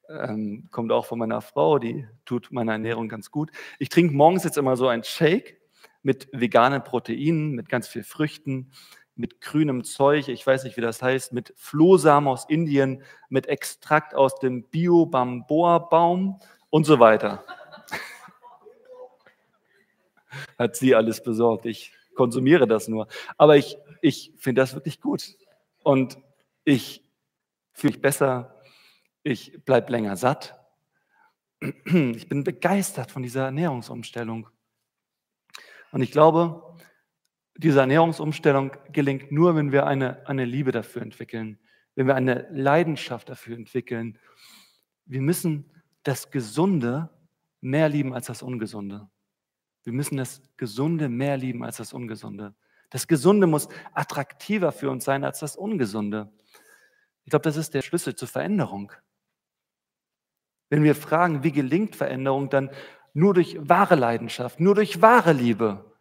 ähm, 0.09 0.67
kommt 0.71 0.91
auch 0.91 1.05
von 1.05 1.19
meiner 1.19 1.41
Frau, 1.41 1.79
die 1.79 2.07
tut 2.25 2.51
meiner 2.51 2.73
Ernährung 2.73 3.09
ganz 3.09 3.31
gut. 3.31 3.51
Ich 3.79 3.89
trinke 3.89 4.13
morgens 4.13 4.43
jetzt 4.43 4.57
immer 4.57 4.77
so 4.77 4.87
einen 4.87 5.03
Shake 5.03 5.59
mit 6.01 6.29
veganen 6.31 6.83
Proteinen, 6.83 7.51
mit 7.51 7.69
ganz 7.69 7.87
viel 7.87 8.03
Früchten. 8.03 8.71
mit 9.19 9.41
grünem 9.41 9.83
Zeug, 9.83 10.27
ich 10.27 10.45
weiß 10.45 10.63
nicht, 10.63 10.77
wie 10.77 10.81
das 10.81 11.01
heißt, 11.01 11.33
mit 11.33 11.51
Flohsamen 11.57 12.29
aus 12.29 12.45
Indien, 12.47 13.01
mit 13.29 13.47
Extrakt 13.47 14.13
aus 14.13 14.35
dem 14.35 14.69
Bio-Bamboa-Baum 14.69 16.39
und 16.69 16.85
so 16.85 16.99
weiter. 16.99 17.43
Hat 20.59 20.75
sie 20.75 20.93
alles 20.93 21.23
besorgt. 21.23 21.65
Ich 21.65 21.96
konsumiere 22.17 22.67
das 22.67 22.89
nur. 22.89 23.07
Aber 23.37 23.55
ich, 23.55 23.77
ich 24.01 24.33
finde 24.37 24.61
das 24.61 24.73
wirklich 24.73 24.99
gut. 24.99 25.37
Und 25.83 26.17
ich 26.65 27.01
fühle 27.71 27.93
mich 27.93 28.01
besser, 28.01 28.61
ich 29.23 29.63
bleibe 29.63 29.91
länger 29.91 30.17
satt. 30.17 30.55
Ich 31.85 32.27
bin 32.27 32.43
begeistert 32.43 33.09
von 33.09 33.23
dieser 33.23 33.45
Ernährungsumstellung. 33.45 34.49
Und 35.91 36.01
ich 36.01 36.11
glaube, 36.11 36.75
diese 37.55 37.79
Ernährungsumstellung 37.79 38.71
gelingt 38.91 39.31
nur, 39.31 39.55
wenn 39.55 39.71
wir 39.71 39.87
eine, 39.87 40.27
eine 40.27 40.45
Liebe 40.45 40.71
dafür 40.71 41.01
entwickeln, 41.01 41.59
wenn 41.95 42.05
wir 42.05 42.15
eine 42.15 42.47
Leidenschaft 42.51 43.29
dafür 43.29 43.55
entwickeln. 43.55 44.19
Wir 45.05 45.21
müssen 45.21 45.71
das 46.03 46.29
Gesunde 46.29 47.09
mehr 47.61 47.89
lieben 47.89 48.13
als 48.13 48.27
das 48.27 48.43
Ungesunde. 48.43 49.09
Wir 49.87 49.93
müssen 49.93 50.17
das 50.17 50.41
Gesunde 50.57 51.07
mehr 51.07 51.37
lieben 51.37 51.63
als 51.63 51.77
das 51.77 51.93
Ungesunde. 51.93 52.53
Das 52.89 53.07
Gesunde 53.07 53.47
muss 53.47 53.69
attraktiver 53.93 54.73
für 54.73 54.89
uns 54.89 55.05
sein 55.05 55.23
als 55.23 55.39
das 55.39 55.55
Ungesunde. 55.55 56.29
Ich 57.23 57.29
glaube, 57.29 57.43
das 57.43 57.55
ist 57.55 57.73
der 57.73 57.81
Schlüssel 57.81 58.13
zur 58.13 58.27
Veränderung. 58.27 58.91
Wenn 60.67 60.83
wir 60.83 60.93
fragen, 60.93 61.41
wie 61.43 61.53
gelingt 61.53 61.95
Veränderung, 61.95 62.49
dann 62.49 62.69
nur 63.13 63.33
durch 63.33 63.55
wahre 63.61 63.95
Leidenschaft, 63.95 64.59
nur 64.59 64.75
durch 64.75 65.01
wahre 65.01 65.31
Liebe. 65.31 65.97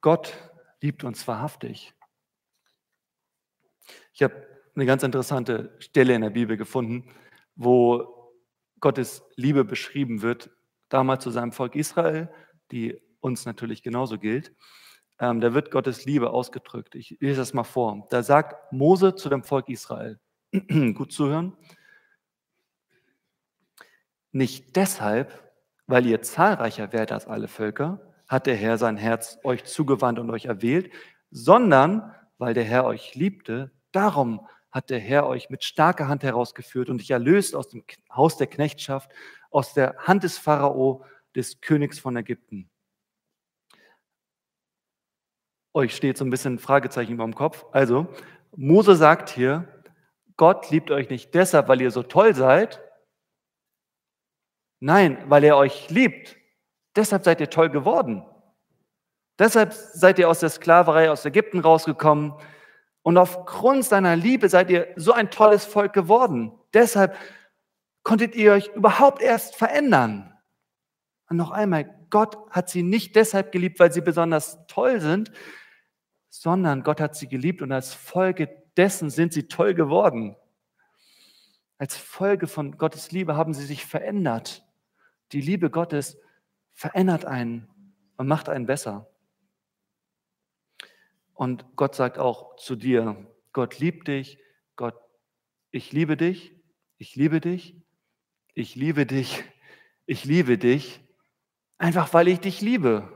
Gott 0.00 0.34
liebt 0.80 1.04
uns 1.04 1.28
wahrhaftig. 1.28 1.94
Ich 4.12 4.24
habe 4.24 4.44
eine 4.74 4.86
ganz 4.86 5.04
interessante 5.04 5.76
Stelle 5.78 6.16
in 6.16 6.22
der 6.22 6.30
Bibel 6.30 6.56
gefunden, 6.56 7.14
wo 7.54 8.32
Gottes 8.80 9.22
Liebe 9.36 9.64
beschrieben 9.64 10.20
wird, 10.20 10.50
damals 10.94 11.24
zu 11.24 11.30
seinem 11.30 11.50
Volk 11.50 11.74
Israel, 11.74 12.30
die 12.70 12.96
uns 13.20 13.46
natürlich 13.46 13.82
genauso 13.82 14.16
gilt. 14.16 14.54
Ähm, 15.18 15.40
da 15.40 15.52
wird 15.52 15.72
Gottes 15.72 16.04
Liebe 16.04 16.30
ausgedrückt. 16.30 16.94
Ich 16.94 17.16
lese 17.20 17.38
das 17.38 17.52
mal 17.52 17.64
vor. 17.64 18.06
Da 18.10 18.22
sagt 18.22 18.72
Mose 18.72 19.16
zu 19.16 19.28
dem 19.28 19.42
Volk 19.42 19.68
Israel, 19.68 20.20
gut 20.52 21.12
zuhören, 21.12 21.56
nicht 24.30 24.76
deshalb, 24.76 25.52
weil 25.86 26.06
ihr 26.06 26.22
zahlreicher 26.22 26.92
werdet 26.92 27.12
als 27.12 27.26
alle 27.26 27.48
Völker, 27.48 28.00
hat 28.28 28.46
der 28.46 28.56
Herr 28.56 28.78
sein 28.78 28.96
Herz 28.96 29.38
euch 29.42 29.64
zugewandt 29.64 30.20
und 30.20 30.30
euch 30.30 30.46
erwählt, 30.46 30.92
sondern 31.30 32.14
weil 32.38 32.54
der 32.54 32.64
Herr 32.64 32.84
euch 32.84 33.16
liebte, 33.16 33.72
darum 33.90 34.46
hat 34.70 34.90
der 34.90 35.00
Herr 35.00 35.26
euch 35.26 35.50
mit 35.50 35.64
starker 35.64 36.08
Hand 36.08 36.22
herausgeführt 36.22 36.88
und 36.88 36.98
dich 36.98 37.10
erlöst 37.10 37.54
aus 37.54 37.68
dem 37.68 37.84
Haus 38.12 38.36
der 38.36 38.48
Knechtschaft, 38.48 39.10
aus 39.54 39.72
der 39.72 39.96
Hand 39.98 40.24
des 40.24 40.36
Pharao, 40.36 41.04
des 41.34 41.60
Königs 41.60 41.98
von 41.98 42.16
Ägypten. 42.16 42.68
Euch 45.72 45.94
steht 45.94 46.18
so 46.18 46.24
ein 46.24 46.30
bisschen 46.30 46.54
ein 46.54 46.58
Fragezeichen 46.58 47.12
über 47.12 47.24
dem 47.24 47.34
Kopf. 47.34 47.64
Also, 47.72 48.06
Mose 48.56 48.96
sagt 48.96 49.30
hier, 49.30 49.68
Gott 50.36 50.70
liebt 50.70 50.90
euch 50.90 51.08
nicht 51.08 51.34
deshalb, 51.34 51.68
weil 51.68 51.80
ihr 51.80 51.92
so 51.92 52.02
toll 52.02 52.34
seid. 52.34 52.82
Nein, 54.80 55.24
weil 55.28 55.44
er 55.44 55.56
euch 55.56 55.88
liebt. 55.88 56.36
Deshalb 56.96 57.24
seid 57.24 57.40
ihr 57.40 57.50
toll 57.50 57.70
geworden. 57.70 58.24
Deshalb 59.38 59.72
seid 59.72 60.18
ihr 60.18 60.28
aus 60.28 60.40
der 60.40 60.50
Sklaverei 60.50 61.10
aus 61.10 61.24
Ägypten 61.24 61.60
rausgekommen. 61.60 62.34
Und 63.02 63.18
aufgrund 63.18 63.84
seiner 63.84 64.16
Liebe 64.16 64.48
seid 64.48 64.70
ihr 64.70 64.92
so 64.96 65.12
ein 65.12 65.30
tolles 65.30 65.64
Volk 65.64 65.92
geworden. 65.92 66.52
Deshalb 66.72 67.16
konntet 68.04 68.36
ihr 68.36 68.52
euch 68.52 68.68
überhaupt 68.68 69.20
erst 69.20 69.56
verändern. 69.56 70.32
Und 71.28 71.38
noch 71.38 71.50
einmal, 71.50 72.06
Gott 72.10 72.36
hat 72.50 72.68
sie 72.68 72.82
nicht 72.82 73.16
deshalb 73.16 73.50
geliebt, 73.50 73.80
weil 73.80 73.92
sie 73.92 74.02
besonders 74.02 74.64
toll 74.68 75.00
sind, 75.00 75.32
sondern 76.28 76.82
Gott 76.82 77.00
hat 77.00 77.16
sie 77.16 77.28
geliebt 77.28 77.62
und 77.62 77.72
als 77.72 77.92
Folge 77.92 78.62
dessen 78.76 79.10
sind 79.10 79.32
sie 79.32 79.48
toll 79.48 79.74
geworden. 79.74 80.36
Als 81.78 81.96
Folge 81.96 82.46
von 82.46 82.78
Gottes 82.78 83.10
Liebe 83.10 83.36
haben 83.36 83.54
sie 83.54 83.64
sich 83.64 83.84
verändert. 83.84 84.64
Die 85.32 85.40
Liebe 85.40 85.70
Gottes 85.70 86.18
verändert 86.72 87.24
einen 87.24 87.68
und 88.16 88.28
macht 88.28 88.48
einen 88.48 88.66
besser. 88.66 89.08
Und 91.32 91.64
Gott 91.74 91.94
sagt 91.94 92.18
auch 92.18 92.56
zu 92.56 92.76
dir, 92.76 93.26
Gott 93.52 93.78
liebt 93.78 94.08
dich, 94.08 94.38
Gott, 94.76 94.94
ich 95.70 95.92
liebe 95.92 96.16
dich, 96.16 96.54
ich 96.98 97.16
liebe 97.16 97.40
dich, 97.40 97.83
ich 98.54 98.76
liebe 98.76 99.04
dich, 99.04 99.44
ich 100.06 100.24
liebe 100.24 100.58
dich, 100.58 101.00
einfach 101.76 102.12
weil 102.14 102.28
ich 102.28 102.40
dich 102.40 102.60
liebe. 102.60 103.10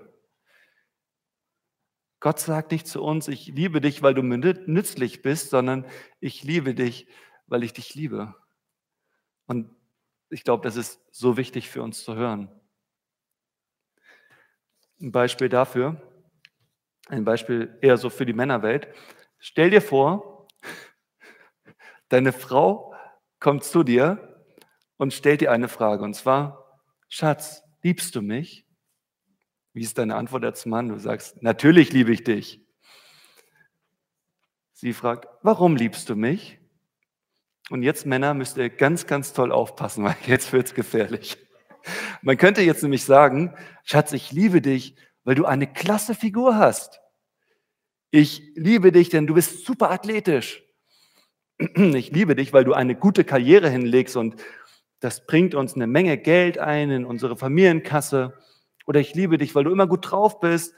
Gott 2.20 2.40
sagt 2.40 2.72
nicht 2.72 2.88
zu 2.88 3.02
uns, 3.02 3.28
ich 3.28 3.46
liebe 3.46 3.80
dich, 3.80 4.02
weil 4.02 4.14
du 4.14 4.22
mir 4.22 4.38
nützlich 4.38 5.22
bist, 5.22 5.50
sondern 5.50 5.86
ich 6.18 6.42
liebe 6.42 6.74
dich, 6.74 7.06
weil 7.46 7.62
ich 7.62 7.72
dich 7.72 7.94
liebe. 7.94 8.34
Und 9.46 9.74
ich 10.28 10.42
glaube, 10.42 10.64
das 10.64 10.76
ist 10.76 11.00
so 11.12 11.36
wichtig 11.36 11.70
für 11.70 11.82
uns 11.82 12.02
zu 12.02 12.16
hören. 12.16 12.50
Ein 15.00 15.12
Beispiel 15.12 15.48
dafür, 15.48 16.02
ein 17.06 17.24
Beispiel 17.24 17.78
eher 17.80 17.96
so 17.96 18.10
für 18.10 18.26
die 18.26 18.32
Männerwelt. 18.32 18.88
Stell 19.38 19.70
dir 19.70 19.80
vor, 19.80 20.48
deine 22.08 22.32
Frau 22.32 22.96
kommt 23.38 23.62
zu 23.62 23.84
dir 23.84 24.27
und 24.98 25.14
stellt 25.14 25.40
dir 25.40 25.50
eine 25.50 25.68
Frage, 25.68 26.04
und 26.04 26.14
zwar, 26.14 26.80
Schatz, 27.08 27.62
liebst 27.82 28.14
du 28.14 28.20
mich? 28.20 28.66
Wie 29.72 29.82
ist 29.82 29.96
deine 29.96 30.16
Antwort 30.16 30.44
als 30.44 30.66
Mann? 30.66 30.88
Du 30.88 30.98
sagst, 30.98 31.42
natürlich 31.42 31.92
liebe 31.92 32.12
ich 32.12 32.24
dich. 32.24 32.60
Sie 34.74 34.92
fragt, 34.92 35.26
warum 35.42 35.76
liebst 35.76 36.08
du 36.08 36.16
mich? 36.16 36.58
Und 37.70 37.82
jetzt, 37.82 38.06
Männer, 38.06 38.34
müsst 38.34 38.56
ihr 38.56 38.70
ganz, 38.70 39.06
ganz 39.06 39.32
toll 39.32 39.52
aufpassen, 39.52 40.04
weil 40.04 40.16
jetzt 40.26 40.52
wird 40.52 40.66
es 40.66 40.74
gefährlich. 40.74 41.38
Man 42.22 42.36
könnte 42.36 42.62
jetzt 42.62 42.82
nämlich 42.82 43.04
sagen, 43.04 43.54
Schatz, 43.84 44.12
ich 44.12 44.32
liebe 44.32 44.60
dich, 44.60 44.96
weil 45.24 45.34
du 45.34 45.46
eine 45.46 45.66
klasse 45.66 46.14
Figur 46.14 46.56
hast. 46.56 47.00
Ich 48.10 48.42
liebe 48.54 48.92
dich, 48.92 49.10
denn 49.10 49.26
du 49.26 49.34
bist 49.34 49.64
super 49.64 49.90
athletisch. 49.90 50.62
Ich 51.76 52.12
liebe 52.12 52.36
dich, 52.36 52.52
weil 52.52 52.64
du 52.64 52.72
eine 52.72 52.94
gute 52.94 53.24
Karriere 53.24 53.68
hinlegst 53.68 54.16
und 54.16 54.36
das 55.00 55.26
bringt 55.26 55.54
uns 55.54 55.74
eine 55.74 55.86
Menge 55.86 56.18
Geld 56.18 56.58
ein 56.58 56.90
in 56.90 57.04
unsere 57.04 57.36
Familienkasse. 57.36 58.36
Oder 58.86 59.00
ich 59.00 59.14
liebe 59.14 59.38
dich, 59.38 59.54
weil 59.54 59.64
du 59.64 59.70
immer 59.70 59.86
gut 59.86 60.10
drauf 60.10 60.40
bist. 60.40 60.74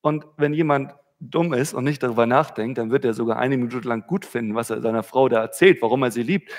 Und 0.00 0.24
wenn 0.36 0.54
jemand 0.54 0.94
dumm 1.20 1.52
ist 1.52 1.74
und 1.74 1.84
nicht 1.84 2.02
darüber 2.02 2.26
nachdenkt, 2.26 2.78
dann 2.78 2.90
wird 2.90 3.04
er 3.04 3.14
sogar 3.14 3.38
eine 3.38 3.56
Minute 3.56 3.86
lang 3.86 4.06
gut 4.06 4.24
finden, 4.24 4.54
was 4.54 4.70
er 4.70 4.80
seiner 4.80 5.02
Frau 5.02 5.28
da 5.28 5.40
erzählt, 5.40 5.82
warum 5.82 6.02
er 6.02 6.10
sie 6.10 6.22
liebt. 6.22 6.50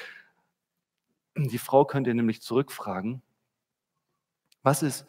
Die 1.36 1.58
Frau 1.58 1.86
könnte 1.86 2.14
nämlich 2.14 2.42
zurückfragen, 2.42 3.22
was 4.64 4.84
ist, 4.84 5.08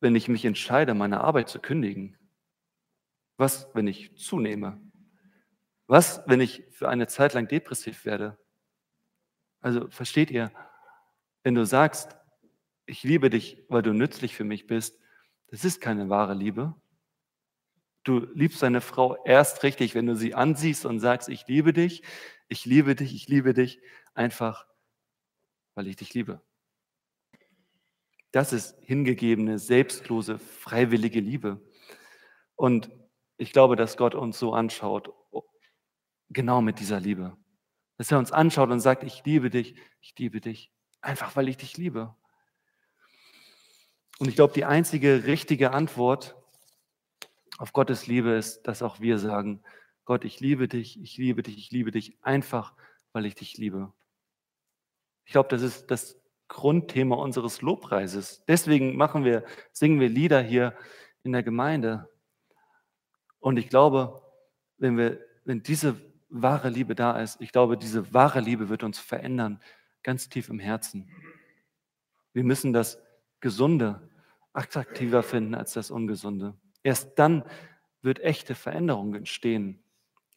wenn 0.00 0.14
ich 0.14 0.28
mich 0.28 0.44
entscheide, 0.44 0.94
meine 0.94 1.22
Arbeit 1.22 1.48
zu 1.48 1.58
kündigen? 1.58 2.16
Was, 3.36 3.68
wenn 3.74 3.88
ich 3.88 4.16
zunehme? 4.16 4.80
Was, 5.88 6.22
wenn 6.26 6.40
ich 6.40 6.64
für 6.70 6.88
eine 6.88 7.08
Zeit 7.08 7.34
lang 7.34 7.48
depressiv 7.48 8.04
werde? 8.04 8.38
Also 9.60 9.88
versteht 9.88 10.30
ihr, 10.30 10.52
wenn 11.42 11.54
du 11.54 11.64
sagst, 11.64 12.16
ich 12.86 13.02
liebe 13.02 13.30
dich, 13.30 13.62
weil 13.68 13.82
du 13.82 13.92
nützlich 13.92 14.34
für 14.34 14.44
mich 14.44 14.66
bist, 14.66 14.98
das 15.48 15.64
ist 15.64 15.80
keine 15.80 16.08
wahre 16.08 16.34
Liebe. 16.34 16.74
Du 18.04 18.26
liebst 18.34 18.62
deine 18.62 18.80
Frau 18.80 19.22
erst 19.24 19.62
richtig, 19.62 19.94
wenn 19.94 20.06
du 20.06 20.16
sie 20.16 20.34
ansiehst 20.34 20.86
und 20.86 20.98
sagst, 20.98 21.28
ich 21.28 21.46
liebe 21.46 21.72
dich, 21.72 22.02
ich 22.48 22.64
liebe 22.64 22.94
dich, 22.94 23.14
ich 23.14 23.28
liebe 23.28 23.54
dich, 23.54 23.80
einfach 24.14 24.66
weil 25.74 25.86
ich 25.86 25.96
dich 25.96 26.14
liebe. 26.14 26.42
Das 28.30 28.52
ist 28.52 28.76
hingegebene, 28.82 29.58
selbstlose, 29.58 30.38
freiwillige 30.38 31.20
Liebe. 31.20 31.60
Und 32.56 32.90
ich 33.36 33.52
glaube, 33.52 33.76
dass 33.76 33.96
Gott 33.96 34.14
uns 34.14 34.38
so 34.38 34.54
anschaut, 34.54 35.12
genau 36.30 36.62
mit 36.62 36.80
dieser 36.80 37.00
Liebe. 37.00 37.36
Dass 37.98 38.10
er 38.10 38.18
uns 38.18 38.32
anschaut 38.32 38.70
und 38.70 38.80
sagt, 38.80 39.02
ich 39.04 39.24
liebe 39.24 39.50
dich, 39.50 39.76
ich 40.00 40.14
liebe 40.18 40.40
dich, 40.40 40.72
einfach 41.02 41.36
weil 41.36 41.48
ich 41.48 41.58
dich 41.58 41.76
liebe. 41.76 42.14
Und 44.18 44.28
ich 44.28 44.36
glaube, 44.36 44.54
die 44.54 44.64
einzige 44.64 45.24
richtige 45.26 45.72
Antwort 45.72 46.36
auf 47.58 47.72
Gottes 47.72 48.06
Liebe 48.06 48.30
ist, 48.30 48.62
dass 48.62 48.82
auch 48.82 49.00
wir 49.00 49.18
sagen, 49.18 49.62
Gott, 50.04 50.24
ich 50.24 50.40
liebe 50.40 50.68
dich, 50.68 51.00
ich 51.00 51.16
liebe 51.16 51.42
dich, 51.42 51.58
ich 51.58 51.70
liebe 51.70 51.90
dich, 51.90 52.16
einfach 52.22 52.74
weil 53.12 53.26
ich 53.26 53.34
dich 53.34 53.56
liebe. 53.56 53.92
Ich 55.24 55.32
glaube, 55.32 55.48
das 55.48 55.62
ist 55.62 55.90
das 55.90 56.18
Grundthema 56.48 57.16
unseres 57.16 57.62
Lobpreises. 57.62 58.44
Deswegen 58.46 58.96
machen 58.96 59.24
wir, 59.24 59.44
singen 59.72 60.00
wir 60.00 60.08
Lieder 60.08 60.42
hier 60.42 60.76
in 61.22 61.32
der 61.32 61.42
Gemeinde. 61.42 62.10
Und 63.38 63.56
ich 63.58 63.68
glaube, 63.68 64.22
wenn, 64.78 64.96
wir, 64.96 65.18
wenn 65.44 65.62
diese 65.62 65.96
wahre 66.28 66.68
Liebe 66.68 66.94
da 66.94 67.20
ist, 67.20 67.40
ich 67.40 67.52
glaube, 67.52 67.76
diese 67.76 68.12
wahre 68.12 68.40
Liebe 68.40 68.68
wird 68.68 68.82
uns 68.82 68.98
verändern, 68.98 69.60
ganz 70.02 70.28
tief 70.28 70.48
im 70.48 70.58
Herzen. 70.58 71.08
Wir 72.32 72.44
müssen 72.44 72.72
das 72.72 72.98
Gesunde 73.40 74.08
attraktiver 74.52 75.22
finden 75.22 75.54
als 75.54 75.72
das 75.72 75.90
Ungesunde. 75.90 76.54
Erst 76.82 77.18
dann 77.18 77.44
wird 78.02 78.20
echte 78.20 78.54
Veränderung 78.54 79.14
entstehen. 79.14 79.82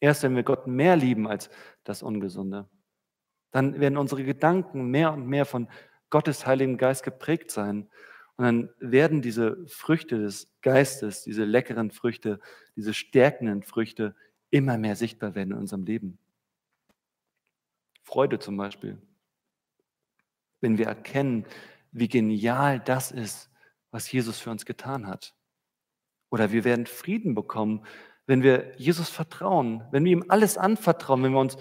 Erst 0.00 0.22
wenn 0.22 0.36
wir 0.36 0.42
Gott 0.42 0.66
mehr 0.66 0.96
lieben 0.96 1.26
als 1.26 1.50
das 1.84 2.02
Ungesunde. 2.02 2.68
Dann 3.50 3.80
werden 3.80 3.96
unsere 3.96 4.24
Gedanken 4.24 4.90
mehr 4.90 5.12
und 5.12 5.26
mehr 5.26 5.46
von 5.46 5.68
Gottes 6.10 6.46
Heiligem 6.46 6.76
Geist 6.76 7.02
geprägt 7.02 7.50
sein. 7.50 7.88
Und 8.36 8.44
dann 8.44 8.70
werden 8.78 9.22
diese 9.22 9.66
Früchte 9.66 10.18
des 10.18 10.54
Geistes, 10.60 11.22
diese 11.22 11.44
leckeren 11.44 11.90
Früchte, 11.90 12.38
diese 12.76 12.92
stärkenden 12.92 13.62
Früchte 13.62 14.14
immer 14.50 14.76
mehr 14.78 14.94
sichtbar 14.94 15.34
werden 15.34 15.52
in 15.52 15.58
unserem 15.58 15.84
Leben. 15.84 16.18
Freude 18.02 18.38
zum 18.38 18.56
Beispiel. 18.56 18.98
Wenn 20.60 20.78
wir 20.78 20.86
erkennen, 20.86 21.44
wie 21.92 22.08
genial 22.08 22.80
das 22.80 23.10
ist, 23.12 23.50
was 23.90 24.10
Jesus 24.10 24.38
für 24.38 24.50
uns 24.50 24.66
getan 24.66 25.06
hat. 25.06 25.34
Oder 26.30 26.52
wir 26.52 26.64
werden 26.64 26.86
Frieden 26.86 27.34
bekommen, 27.34 27.86
wenn 28.26 28.42
wir 28.42 28.72
Jesus 28.76 29.08
vertrauen, 29.08 29.84
wenn 29.92 30.04
wir 30.04 30.12
ihm 30.12 30.24
alles 30.28 30.58
anvertrauen, 30.58 31.22
wenn 31.22 31.32
wir 31.32 31.40
uns 31.40 31.56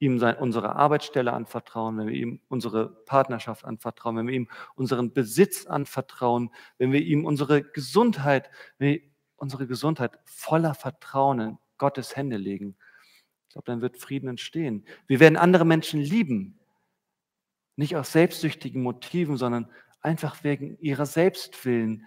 ihm 0.00 0.22
unsere 0.38 0.76
Arbeitsstelle 0.76 1.32
anvertrauen, 1.32 1.98
wenn 1.98 2.06
wir 2.06 2.14
ihm 2.14 2.40
unsere 2.48 2.88
Partnerschaft 3.04 3.64
anvertrauen, 3.64 4.16
wenn 4.16 4.26
wir 4.26 4.34
ihm 4.34 4.48
unseren 4.74 5.12
Besitz 5.12 5.66
anvertrauen, 5.66 6.50
wenn 6.78 6.92
wir 6.92 7.00
ihm 7.00 7.24
unsere 7.24 7.62
Gesundheit, 7.62 8.50
wenn 8.78 8.92
wir 8.92 9.00
unsere 9.36 9.66
Gesundheit 9.66 10.18
voller 10.24 10.74
Vertrauen 10.74 11.40
in 11.40 11.58
Gottes 11.78 12.16
Hände 12.16 12.36
legen. 12.36 12.76
Ich 13.48 13.54
glaube, 13.54 13.66
dann 13.66 13.80
wird 13.80 13.96
Frieden 13.96 14.28
entstehen. 14.28 14.84
Wir 15.06 15.20
werden 15.20 15.36
andere 15.36 15.64
Menschen 15.64 16.00
lieben. 16.00 16.57
Nicht 17.78 17.94
aus 17.94 18.10
selbstsüchtigen 18.10 18.82
Motiven, 18.82 19.36
sondern 19.36 19.70
einfach 20.00 20.42
wegen 20.42 20.76
ihrer 20.80 21.06
Selbstwillen. 21.06 22.04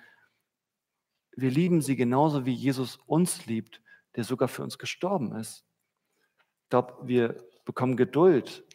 Wir 1.33 1.49
lieben 1.49 1.81
sie 1.81 1.95
genauso, 1.95 2.45
wie 2.45 2.53
Jesus 2.53 2.97
uns 3.05 3.45
liebt, 3.45 3.81
der 4.17 4.25
sogar 4.25 4.49
für 4.49 4.63
uns 4.63 4.77
gestorben 4.77 5.33
ist. 5.33 5.65
Ich 6.63 6.69
glaube, 6.71 7.07
wir 7.07 7.41
bekommen 7.63 7.95
Geduld, 7.95 8.65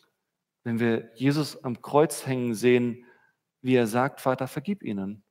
wenn 0.65 0.81
wir 0.81 1.11
Jesus 1.17 1.63
am 1.65 1.83
Kreuz 1.83 2.27
hängen 2.27 2.55
sehen, 2.55 3.05
wie 3.61 3.75
er 3.75 3.87
sagt, 3.87 4.23
Vater, 4.23 4.49
vergib 4.49 4.83
ihnen. 4.83 5.23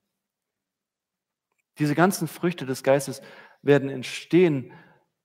Diese 1.79 1.95
ganzen 1.95 2.27
Früchte 2.27 2.67
des 2.67 2.83
Geistes 2.83 3.23
werden 3.63 3.89
entstehen, 3.89 4.71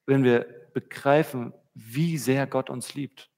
wenn 0.06 0.24
wir 0.24 0.70
begreifen, 0.72 1.52
wie 1.74 2.16
sehr 2.16 2.46
Gott 2.46 2.70
uns 2.70 2.94
liebt. 2.94 3.29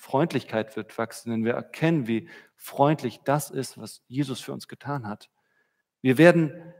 Freundlichkeit 0.00 0.76
wird 0.76 0.96
wachsen, 0.96 1.30
wenn 1.30 1.44
wir 1.44 1.52
erkennen, 1.52 2.06
wie 2.06 2.30
freundlich 2.56 3.20
das 3.26 3.50
ist, 3.50 3.76
was 3.76 4.02
Jesus 4.08 4.40
für 4.40 4.54
uns 4.54 4.66
getan 4.66 5.06
hat. 5.06 5.28
Wir 6.00 6.16
werden 6.16 6.72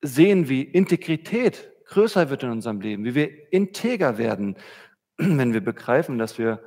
sehen, 0.00 0.48
wie 0.48 0.62
Integrität 0.62 1.70
größer 1.84 2.30
wird 2.30 2.44
in 2.44 2.50
unserem 2.50 2.80
Leben, 2.80 3.04
wie 3.04 3.14
wir 3.14 3.52
integer 3.52 4.16
werden, 4.16 4.56
wenn 5.18 5.52
wir 5.52 5.60
begreifen, 5.60 6.16
dass 6.16 6.38
wir 6.38 6.64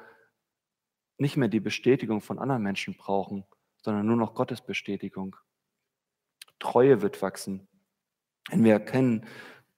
nicht 1.17 1.37
mehr 1.37 1.49
die 1.49 1.59
Bestätigung 1.59 2.21
von 2.21 2.37
anderen 2.37 2.61
Menschen 2.61 2.95
brauchen, 2.95 3.45
sondern 3.81 4.05
nur 4.05 4.15
noch 4.15 4.35
Gottes 4.35 4.61
Bestätigung. 4.61 5.35
Treue 6.59 7.01
wird 7.01 7.19
wachsen, 7.23 7.67
wenn 8.51 8.63
wir 8.63 8.73
erkennen, 8.73 9.25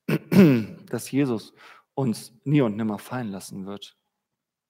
dass 0.89 1.09
Jesus 1.09 1.53
uns 1.93 2.33
nie 2.43 2.59
und 2.59 2.75
nimmer 2.75 2.99
fallen 2.99 3.29
lassen 3.29 3.65
wird. 3.65 3.95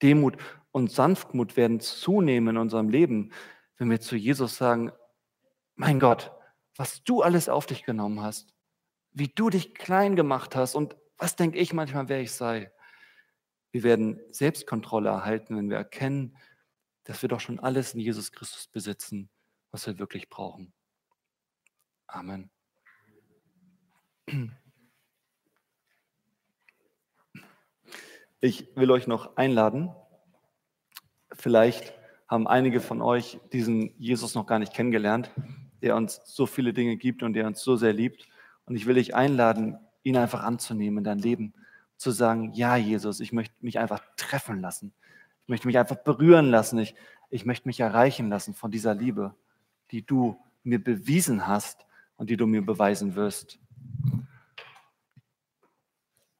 Demut 0.02 0.38
und 0.72 0.92
Sanftmut 0.92 1.58
werden 1.58 1.80
zunehmen 1.80 2.56
in 2.56 2.62
unserem 2.62 2.90
Leben, 2.90 3.32
wenn 3.78 3.90
wir 3.90 4.00
zu 4.00 4.16
Jesus 4.16 4.58
sagen, 4.58 4.92
mein 5.76 6.00
Gott, 6.00 6.32
was 6.76 7.04
du 7.04 7.22
alles 7.22 7.50
auf 7.50 7.66
dich 7.66 7.84
genommen 7.84 8.22
hast, 8.22 8.54
wie 9.12 9.28
du 9.28 9.50
dich 9.50 9.74
klein 9.74 10.16
gemacht 10.16 10.56
hast 10.56 10.76
und 10.76 10.96
was 11.18 11.36
denke 11.36 11.58
ich 11.58 11.74
manchmal, 11.74 12.10
wer 12.10 12.22
ich 12.22 12.32
sei. 12.32 12.72
Wir 13.72 13.84
werden 13.84 14.20
Selbstkontrolle 14.32 15.10
erhalten, 15.10 15.58
wenn 15.58 15.70
wir 15.70 15.78
erkennen, 15.78 16.38
dass 17.04 17.22
wir 17.22 17.30
doch 17.30 17.40
schon 17.40 17.60
alles 17.60 17.94
in 17.94 18.00
Jesus 18.00 18.32
Christus 18.32 18.68
besitzen, 18.68 19.30
was 19.72 19.88
wir 19.88 20.00
wirklich 20.00 20.30
brauchen. 20.30 20.74
Amen. 22.08 22.50
Ich 28.44 28.76
will 28.76 28.90
euch 28.90 29.06
noch 29.06 29.38
einladen. 29.38 29.92
Vielleicht 31.32 31.94
haben 32.28 32.48
einige 32.48 32.80
von 32.80 33.00
euch 33.04 33.40
diesen 33.54 33.94
Jesus 34.00 34.34
noch 34.34 34.48
gar 34.48 34.58
nicht 34.58 34.74
kennengelernt, 34.74 35.30
der 35.84 35.96
uns 35.96 36.22
so 36.26 36.48
viele 36.48 36.74
Dinge 36.74 36.98
gibt 36.98 37.22
und 37.22 37.34
der 37.34 37.46
uns 37.46 37.62
so 37.62 37.76
sehr 37.76 37.94
liebt. 37.94 38.28
Und 38.66 38.76
ich 38.76 38.88
will 38.88 38.96
dich 38.96 39.14
einladen, 39.14 39.78
ihn 40.02 40.18
einfach 40.18 40.42
anzunehmen 40.42 40.98
in 40.98 41.04
dein 41.04 41.20
Leben 41.20 41.54
zu 41.98 42.10
sagen, 42.10 42.52
ja, 42.54 42.76
Jesus, 42.78 43.20
ich 43.20 43.32
möchte 43.32 43.54
mich 43.60 43.78
einfach 43.78 44.02
treffen 44.18 44.60
lassen. 44.60 44.92
Ich 45.44 45.50
möchte 45.50 45.68
mich 45.68 45.78
einfach 45.78 45.98
berühren 45.98 46.50
lassen. 46.50 46.80
Ich, 46.80 46.96
ich 47.30 47.46
möchte 47.46 47.68
mich 47.68 47.80
erreichen 47.80 48.28
lassen 48.30 48.56
von 48.56 48.72
dieser 48.72 48.96
Liebe, 48.96 49.36
die 49.92 50.04
du 50.04 50.36
mir 50.64 50.84
bewiesen 50.84 51.46
hast 51.46 51.86
und 52.18 52.32
die 52.32 52.38
du 52.38 52.48
mir 52.48 52.66
beweisen 52.66 53.14
wirst. 53.14 53.60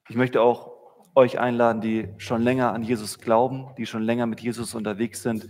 Ich 0.10 0.16
möchte 0.16 0.42
auch 0.42 0.81
euch 1.16 1.40
einladen, 1.40 1.82
die 1.82 2.10
schon 2.18 2.42
länger 2.42 2.74
an 2.74 2.84
Jesus 2.84 3.20
glauben, 3.20 3.74
die 3.78 3.86
schon 3.86 4.04
länger 4.04 4.26
mit 4.26 4.40
Jesus 4.40 4.76
unterwegs 4.76 5.24
sind. 5.24 5.50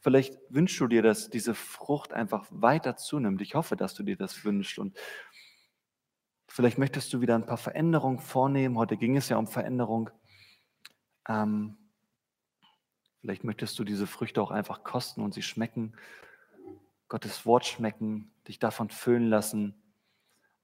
Vielleicht 0.00 0.38
wünschst 0.48 0.80
du 0.80 0.86
dir, 0.86 1.02
dass 1.02 1.30
diese 1.30 1.54
Frucht 1.54 2.12
einfach 2.12 2.46
weiter 2.50 2.96
zunimmt. 2.96 3.40
Ich 3.42 3.54
hoffe, 3.54 3.76
dass 3.76 3.94
du 3.94 4.02
dir 4.02 4.16
das 4.16 4.44
wünschst. 4.44 4.78
Und 4.78 4.96
Vielleicht 6.58 6.78
möchtest 6.78 7.12
du 7.12 7.20
wieder 7.20 7.36
ein 7.36 7.46
paar 7.46 7.58
Veränderungen 7.58 8.18
vornehmen. 8.18 8.78
Heute 8.78 8.96
ging 8.96 9.16
es 9.16 9.28
ja 9.28 9.36
um 9.36 9.46
Veränderung. 9.46 10.10
Ähm, 11.28 11.76
vielleicht 13.20 13.44
möchtest 13.44 13.78
du 13.78 13.84
diese 13.84 14.06
Früchte 14.06 14.42
auch 14.42 14.50
einfach 14.50 14.82
kosten 14.82 15.20
und 15.20 15.34
sie 15.34 15.42
schmecken. 15.42 15.94
Gottes 17.08 17.46
Wort 17.46 17.66
schmecken, 17.66 18.32
dich 18.48 18.58
davon 18.58 18.88
füllen 18.88 19.28
lassen. 19.28 19.80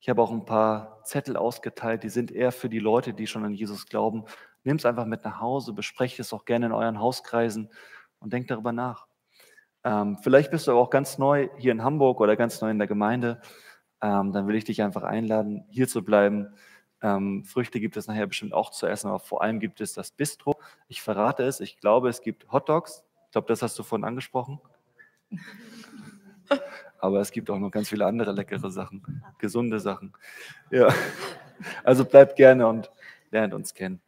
Ich 0.05 0.11
habe 0.11 0.21
auch 0.21 0.31
ein 0.31 0.45
paar 0.45 1.03
Zettel 1.05 1.39
ausgeteilt, 1.39 2.03
die 2.03 2.11
sind 2.11 2.31
eher 2.31 2.53
für 2.53 2.69
die 2.69 2.79
Leute, 2.79 3.15
die 3.15 3.27
schon 3.27 3.45
an 3.45 3.55
Jesus 3.55 3.87
glauben. 3.87 4.25
Nimm 4.63 4.77
es 4.77 4.85
einfach 4.85 5.07
mit 5.07 5.25
nach 5.25 5.41
Hause, 5.41 5.73
besprecht 5.73 6.21
es 6.21 6.33
auch 6.33 6.45
gerne 6.45 6.67
in 6.67 6.73
euren 6.73 7.01
Hauskreisen 7.01 7.71
und 8.21 8.33
denkt 8.33 8.51
darüber 8.51 8.73
nach. 8.73 9.07
Ähm, 9.83 10.19
vielleicht 10.23 10.51
bist 10.51 10.67
du 10.67 10.73
auch 10.73 10.91
ganz 10.91 11.19
neu 11.19 11.49
hier 11.57 11.73
in 11.73 11.83
Hamburg 11.83 12.21
oder 12.21 12.37
ganz 12.37 12.61
neu 12.61 12.71
in 12.71 12.79
der 12.79 12.87
Gemeinde 12.87 13.41
ähm, 14.05 14.33
dann 14.33 14.47
will 14.47 14.55
ich 14.55 14.65
dich 14.65 14.83
einfach 14.83 15.03
einladen, 15.03 15.65
hier 15.71 15.89
zu 15.89 16.05
bleiben. 16.05 16.49
Ähm, 17.01 17.43
Früchte 17.47 17.81
gibt 17.81 17.97
es 17.97 18.07
nachher 18.07 18.27
bestimmt 18.27 18.53
auch 18.53 18.71
zu 18.71 18.87
essen, 18.87 19.09
aber 19.09 19.19
vor 19.19 19.41
allem 19.41 19.61
gibt 19.61 19.81
es 19.81 19.95
das 19.95 20.11
Bistro. 20.11 20.57
Ich 20.89 21.01
verrate 21.01 21.43
es, 21.45 21.61
ich 21.61 21.79
glaube, 21.79 22.11
es 22.11 22.21
gibt 22.21 22.53
Hot 22.53 22.69
Dogs. 22.69 23.03
Ich 23.25 23.33
glaube, 23.33 23.49
das 23.49 23.63
hast 23.63 23.79
du 23.79 23.83
vorhin 23.83 24.05
angesprochen. 24.05 24.61
Aber 27.05 27.21
es 27.21 27.33
gibt 27.33 27.51
auch 27.51 27.59
noch 27.59 27.71
ganz 27.71 27.91
viele 27.91 28.07
andere 28.07 28.33
leckere 28.33 28.71
Sachen, 28.71 29.23
gesunde 29.37 29.79
Sachen. 29.79 30.15
Ja. 30.71 30.89
Also 31.85 32.07
bleibt 32.07 32.35
gerne 32.35 32.67
und 32.67 32.91
lernt 33.31 33.53
uns 33.53 33.75
kennen. 33.75 34.01